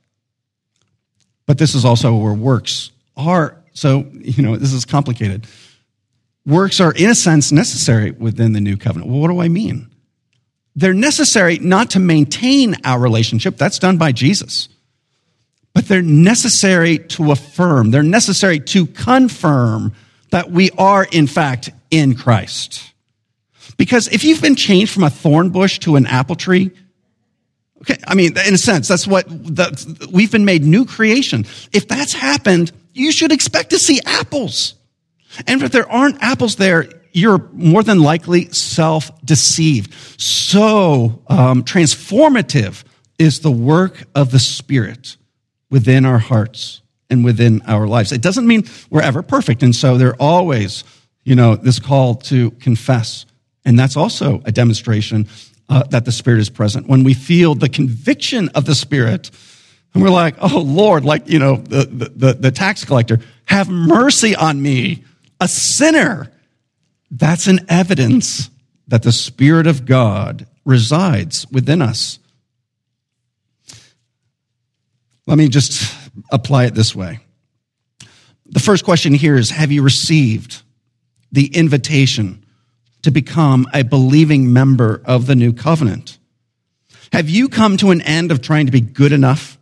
But 1.46 1.58
this 1.58 1.74
is 1.74 1.84
also 1.84 2.16
where 2.16 2.32
works 2.32 2.90
are. 3.16 3.56
So, 3.72 4.06
you 4.12 4.42
know, 4.42 4.56
this 4.56 4.72
is 4.72 4.84
complicated. 4.84 5.46
Works 6.46 6.80
are, 6.80 6.92
in 6.92 7.10
a 7.10 7.14
sense, 7.14 7.52
necessary 7.52 8.10
within 8.12 8.52
the 8.52 8.60
new 8.60 8.76
covenant. 8.76 9.10
Well, 9.10 9.20
what 9.20 9.28
do 9.28 9.40
I 9.40 9.48
mean? 9.48 9.90
They're 10.76 10.94
necessary 10.94 11.58
not 11.58 11.90
to 11.90 11.98
maintain 11.98 12.76
our 12.84 12.98
relationship. 12.98 13.56
That's 13.56 13.78
done 13.78 13.98
by 13.98 14.12
Jesus. 14.12 14.68
But 15.74 15.86
they're 15.86 16.02
necessary 16.02 16.98
to 16.98 17.32
affirm. 17.32 17.90
They're 17.90 18.02
necessary 18.02 18.60
to 18.60 18.86
confirm 18.86 19.92
that 20.30 20.50
we 20.50 20.70
are, 20.78 21.06
in 21.10 21.26
fact, 21.26 21.70
in 21.90 22.14
Christ. 22.14 22.92
Because 23.80 24.08
if 24.08 24.24
you've 24.24 24.42
been 24.42 24.56
changed 24.56 24.92
from 24.92 25.04
a 25.04 25.08
thorn 25.08 25.48
bush 25.48 25.78
to 25.78 25.96
an 25.96 26.04
apple 26.04 26.36
tree, 26.36 26.70
okay, 27.80 27.96
I 28.06 28.14
mean, 28.14 28.36
in 28.46 28.52
a 28.52 28.58
sense, 28.58 28.86
that's 28.86 29.06
what 29.06 29.26
we've 30.12 30.30
been 30.30 30.44
made 30.44 30.62
new 30.62 30.84
creation. 30.84 31.46
If 31.72 31.88
that's 31.88 32.12
happened, 32.12 32.72
you 32.92 33.10
should 33.10 33.32
expect 33.32 33.70
to 33.70 33.78
see 33.78 33.98
apples. 34.04 34.74
And 35.46 35.62
if 35.62 35.72
there 35.72 35.90
aren't 35.90 36.22
apples 36.22 36.56
there, 36.56 36.90
you're 37.12 37.48
more 37.54 37.82
than 37.82 38.02
likely 38.02 38.50
self-deceived. 38.52 40.20
So 40.20 41.22
um, 41.28 41.64
transformative 41.64 42.84
is 43.18 43.40
the 43.40 43.50
work 43.50 44.04
of 44.14 44.30
the 44.30 44.40
Spirit 44.40 45.16
within 45.70 46.04
our 46.04 46.18
hearts 46.18 46.82
and 47.08 47.24
within 47.24 47.62
our 47.66 47.86
lives. 47.86 48.12
It 48.12 48.20
doesn't 48.20 48.46
mean 48.46 48.64
we're 48.90 49.00
ever 49.00 49.22
perfect, 49.22 49.62
and 49.62 49.74
so 49.74 49.96
there 49.96 50.14
always, 50.16 50.84
you 51.24 51.34
know, 51.34 51.56
this 51.56 51.78
call 51.78 52.16
to 52.16 52.50
confess, 52.50 53.24
and 53.64 53.78
that's 53.78 53.96
also 53.96 54.42
a 54.44 54.52
demonstration 54.52 55.28
uh, 55.68 55.84
that 55.84 56.04
the 56.04 56.12
Spirit 56.12 56.40
is 56.40 56.50
present. 56.50 56.88
When 56.88 57.04
we 57.04 57.14
feel 57.14 57.54
the 57.54 57.68
conviction 57.68 58.48
of 58.50 58.64
the 58.64 58.74
Spirit, 58.74 59.30
and 59.94 60.02
we're 60.02 60.10
like, 60.10 60.36
"Oh 60.40 60.60
Lord," 60.60 61.04
like 61.04 61.28
you 61.28 61.38
know, 61.38 61.56
the 61.56 62.10
the, 62.14 62.34
the 62.34 62.50
tax 62.50 62.84
collector, 62.84 63.20
have 63.44 63.68
mercy 63.68 64.34
on 64.34 64.60
me, 64.60 65.04
a 65.40 65.48
sinner 65.48 66.30
that's 67.10 67.46
an 67.46 67.66
evidence 67.68 68.50
that 68.88 69.02
the 69.02 69.12
Spirit 69.12 69.66
of 69.66 69.84
God 69.84 70.46
resides 70.64 71.46
within 71.50 71.82
us. 71.82 72.18
Let 75.26 75.38
me 75.38 75.48
just 75.48 75.94
apply 76.32 76.64
it 76.64 76.74
this 76.74 76.94
way. 76.94 77.20
The 78.46 78.60
first 78.60 78.84
question 78.84 79.14
here 79.14 79.36
is 79.36 79.50
Have 79.50 79.70
you 79.70 79.82
received 79.82 80.62
the 81.32 81.46
invitation 81.46 82.44
to 83.02 83.10
become 83.10 83.66
a 83.72 83.82
believing 83.82 84.52
member 84.52 85.00
of 85.04 85.26
the 85.26 85.34
new 85.34 85.52
covenant? 85.52 86.18
Have 87.12 87.28
you 87.28 87.48
come 87.48 87.76
to 87.78 87.90
an 87.90 88.00
end 88.02 88.30
of 88.30 88.40
trying 88.40 88.66
to 88.66 88.72
be 88.72 88.80
good 88.80 89.12
enough? 89.12 89.58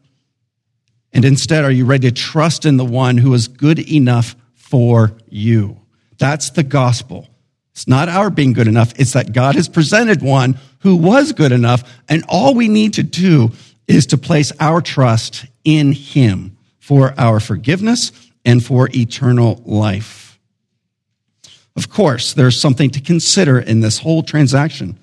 And 1.12 1.24
instead, 1.24 1.64
are 1.64 1.70
you 1.70 1.84
ready 1.84 2.10
to 2.10 2.14
trust 2.14 2.66
in 2.66 2.76
the 2.76 2.84
one 2.84 3.16
who 3.16 3.32
is 3.32 3.48
good 3.48 3.78
enough 3.78 4.36
for 4.54 5.12
you? 5.28 5.80
That's 6.18 6.50
the 6.50 6.62
gospel. 6.62 7.26
It's 7.72 7.88
not 7.88 8.08
our 8.08 8.28
being 8.28 8.52
good 8.52 8.68
enough. 8.68 8.92
It's 8.96 9.12
that 9.12 9.32
God 9.32 9.54
has 9.54 9.68
presented 9.68 10.20
one 10.20 10.58
who 10.80 10.96
was 10.96 11.32
good 11.32 11.52
enough. 11.52 11.82
And 12.08 12.24
all 12.28 12.54
we 12.54 12.68
need 12.68 12.94
to 12.94 13.02
do 13.02 13.52
is 13.86 14.06
to 14.06 14.18
place 14.18 14.52
our 14.60 14.80
trust 14.80 15.46
in 15.64 15.92
him 15.92 16.56
for 16.78 17.14
our 17.16 17.40
forgiveness 17.40 18.12
and 18.44 18.64
for 18.64 18.88
eternal 18.94 19.62
life. 19.64 20.27
Of 21.78 21.90
course, 21.90 22.34
there's 22.34 22.60
something 22.60 22.90
to 22.90 23.00
consider 23.00 23.60
in 23.60 23.78
this 23.78 24.00
whole 24.00 24.24
transaction. 24.24 24.98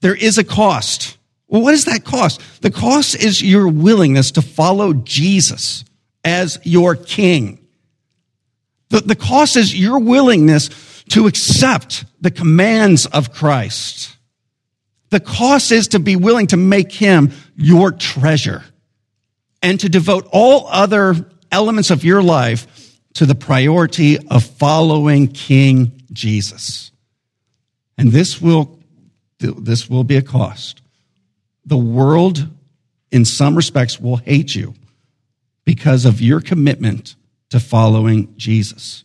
There 0.00 0.14
is 0.14 0.38
a 0.38 0.42
cost. 0.42 1.18
Well, 1.48 1.60
what 1.60 1.74
is 1.74 1.84
that 1.84 2.02
cost? 2.02 2.40
The 2.62 2.70
cost 2.70 3.14
is 3.14 3.42
your 3.42 3.68
willingness 3.68 4.30
to 4.30 4.40
follow 4.40 4.94
Jesus 4.94 5.84
as 6.24 6.58
your 6.62 6.96
king. 6.96 7.58
The, 8.88 9.02
the 9.02 9.14
cost 9.14 9.58
is 9.58 9.78
your 9.78 9.98
willingness 9.98 10.70
to 11.10 11.26
accept 11.26 12.06
the 12.22 12.30
commands 12.30 13.04
of 13.04 13.34
Christ. 13.34 14.16
The 15.10 15.20
cost 15.20 15.72
is 15.72 15.88
to 15.88 15.98
be 15.98 16.16
willing 16.16 16.46
to 16.46 16.56
make 16.56 16.90
him 16.90 17.32
your 17.54 17.92
treasure 17.92 18.64
and 19.60 19.78
to 19.80 19.90
devote 19.90 20.26
all 20.32 20.66
other 20.68 21.26
elements 21.50 21.90
of 21.90 22.02
your 22.02 22.22
life 22.22 22.66
to 23.14 23.26
the 23.26 23.34
priority 23.34 24.18
of 24.28 24.44
following 24.44 25.28
King 25.28 26.02
Jesus. 26.12 26.90
And 27.98 28.12
this 28.12 28.40
will, 28.40 28.78
this 29.38 29.88
will 29.88 30.04
be 30.04 30.16
a 30.16 30.22
cost. 30.22 30.82
The 31.64 31.76
world, 31.76 32.48
in 33.10 33.24
some 33.24 33.54
respects, 33.54 34.00
will 34.00 34.16
hate 34.16 34.54
you 34.54 34.74
because 35.64 36.04
of 36.04 36.20
your 36.20 36.40
commitment 36.40 37.14
to 37.50 37.60
following 37.60 38.34
Jesus. 38.36 39.04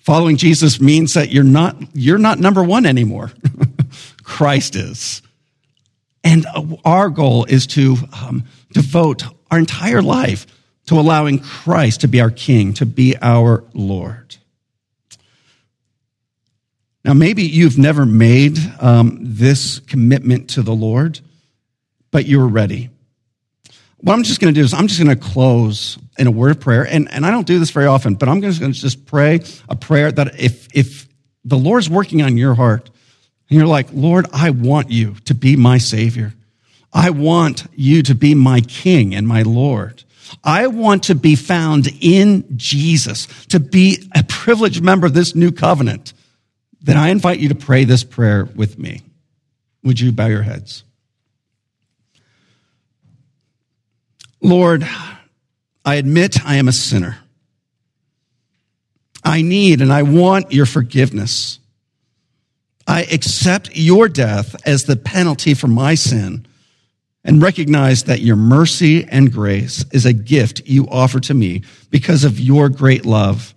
Following 0.00 0.36
Jesus 0.36 0.80
means 0.80 1.14
that 1.14 1.30
you're 1.30 1.44
not, 1.44 1.76
you're 1.94 2.18
not 2.18 2.38
number 2.38 2.62
one 2.62 2.86
anymore. 2.86 3.32
Christ 4.22 4.76
is. 4.76 5.22
And 6.22 6.46
our 6.84 7.08
goal 7.08 7.44
is 7.44 7.66
to 7.68 7.96
um, 8.12 8.44
devote 8.72 9.24
our 9.50 9.58
entire 9.58 10.02
life 10.02 10.46
to 10.86 10.98
allowing 10.98 11.38
Christ 11.40 12.02
to 12.02 12.08
be 12.08 12.20
our 12.20 12.30
King, 12.30 12.72
to 12.74 12.86
be 12.86 13.16
our 13.20 13.64
Lord. 13.72 14.36
Now, 17.04 17.14
maybe 17.14 17.44
you've 17.44 17.78
never 17.78 18.04
made 18.04 18.58
um, 18.80 19.18
this 19.20 19.78
commitment 19.80 20.50
to 20.50 20.62
the 20.62 20.74
Lord, 20.74 21.20
but 22.10 22.26
you're 22.26 22.48
ready 22.48 22.90
what 24.06 24.12
I'm 24.12 24.22
just 24.22 24.40
going 24.40 24.54
to 24.54 24.60
do 24.60 24.64
is 24.64 24.74
I'm 24.74 24.86
just 24.86 25.02
going 25.02 25.16
to 25.16 25.20
close 25.20 25.98
in 26.18 26.26
a 26.26 26.30
word 26.30 26.52
of 26.52 26.60
prayer. 26.60 26.86
And, 26.86 27.10
and 27.10 27.24
I 27.24 27.30
don't 27.30 27.46
do 27.46 27.58
this 27.58 27.70
very 27.70 27.86
often, 27.86 28.14
but 28.14 28.28
I'm 28.28 28.42
just 28.42 28.60
going 28.60 28.72
to 28.72 28.78
just 28.78 29.06
pray 29.06 29.40
a 29.68 29.76
prayer 29.76 30.12
that 30.12 30.38
if, 30.38 30.68
if 30.74 31.08
the 31.44 31.58
Lord's 31.58 31.88
working 31.88 32.22
on 32.22 32.36
your 32.36 32.54
heart 32.54 32.88
and 33.48 33.58
you're 33.58 33.66
like, 33.66 33.88
Lord, 33.92 34.26
I 34.32 34.50
want 34.50 34.90
you 34.90 35.14
to 35.24 35.34
be 35.34 35.56
my 35.56 35.78
savior. 35.78 36.34
I 36.92 37.10
want 37.10 37.66
you 37.74 38.02
to 38.04 38.14
be 38.14 38.34
my 38.34 38.60
king 38.60 39.14
and 39.14 39.26
my 39.26 39.42
Lord. 39.42 40.04
I 40.42 40.66
want 40.66 41.04
to 41.04 41.14
be 41.14 41.36
found 41.36 41.88
in 42.00 42.44
Jesus, 42.56 43.26
to 43.46 43.60
be 43.60 44.08
a 44.14 44.22
privileged 44.24 44.82
member 44.82 45.06
of 45.06 45.14
this 45.14 45.34
new 45.34 45.52
covenant. 45.52 46.12
Then 46.80 46.96
I 46.96 47.08
invite 47.08 47.38
you 47.38 47.48
to 47.48 47.54
pray 47.54 47.84
this 47.84 48.04
prayer 48.04 48.44
with 48.44 48.78
me. 48.78 49.02
Would 49.82 50.00
you 50.00 50.12
bow 50.12 50.26
your 50.26 50.42
heads? 50.42 50.84
Lord, 54.40 54.86
I 55.84 55.96
admit 55.96 56.44
I 56.44 56.56
am 56.56 56.68
a 56.68 56.72
sinner. 56.72 57.18
I 59.24 59.42
need 59.42 59.80
and 59.80 59.92
I 59.92 60.02
want 60.02 60.52
your 60.52 60.66
forgiveness. 60.66 61.58
I 62.86 63.02
accept 63.04 63.70
your 63.74 64.08
death 64.08 64.54
as 64.64 64.84
the 64.84 64.96
penalty 64.96 65.54
for 65.54 65.66
my 65.66 65.96
sin 65.96 66.46
and 67.26 67.42
recognize 67.42 68.04
that 68.04 68.20
your 68.20 68.36
mercy 68.36 69.04
and 69.04 69.32
grace 69.32 69.84
is 69.90 70.06
a 70.06 70.12
gift 70.12 70.62
you 70.64 70.88
offer 70.88 71.18
to 71.18 71.34
me 71.34 71.62
because 71.90 72.22
of 72.22 72.38
your 72.38 72.68
great 72.68 73.04
love, 73.04 73.52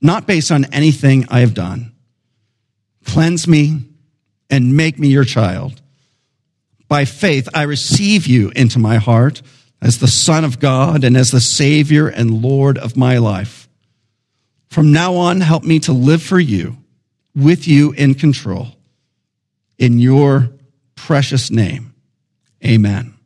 not 0.00 0.26
based 0.26 0.50
on 0.50 0.64
anything 0.72 1.26
I 1.28 1.40
have 1.40 1.52
done. 1.52 1.92
Cleanse 3.04 3.46
me 3.46 3.84
and 4.48 4.74
make 4.74 4.98
me 4.98 5.08
your 5.08 5.24
child. 5.24 5.82
By 6.88 7.04
faith, 7.04 7.46
I 7.54 7.62
receive 7.62 8.26
you 8.26 8.50
into 8.56 8.78
my 8.78 8.96
heart 8.96 9.42
as 9.82 9.98
the 9.98 10.08
Son 10.08 10.42
of 10.42 10.58
God 10.58 11.04
and 11.04 11.14
as 11.14 11.28
the 11.28 11.40
Savior 11.40 12.08
and 12.08 12.42
Lord 12.42 12.78
of 12.78 12.96
my 12.96 13.18
life. 13.18 13.68
From 14.68 14.92
now 14.92 15.16
on, 15.16 15.42
help 15.42 15.62
me 15.62 15.78
to 15.80 15.92
live 15.92 16.22
for 16.22 16.40
you, 16.40 16.78
with 17.34 17.68
you 17.68 17.92
in 17.92 18.14
control. 18.14 18.68
In 19.78 19.98
your 19.98 20.50
precious 20.94 21.50
name, 21.50 21.89
amen. 22.64 23.19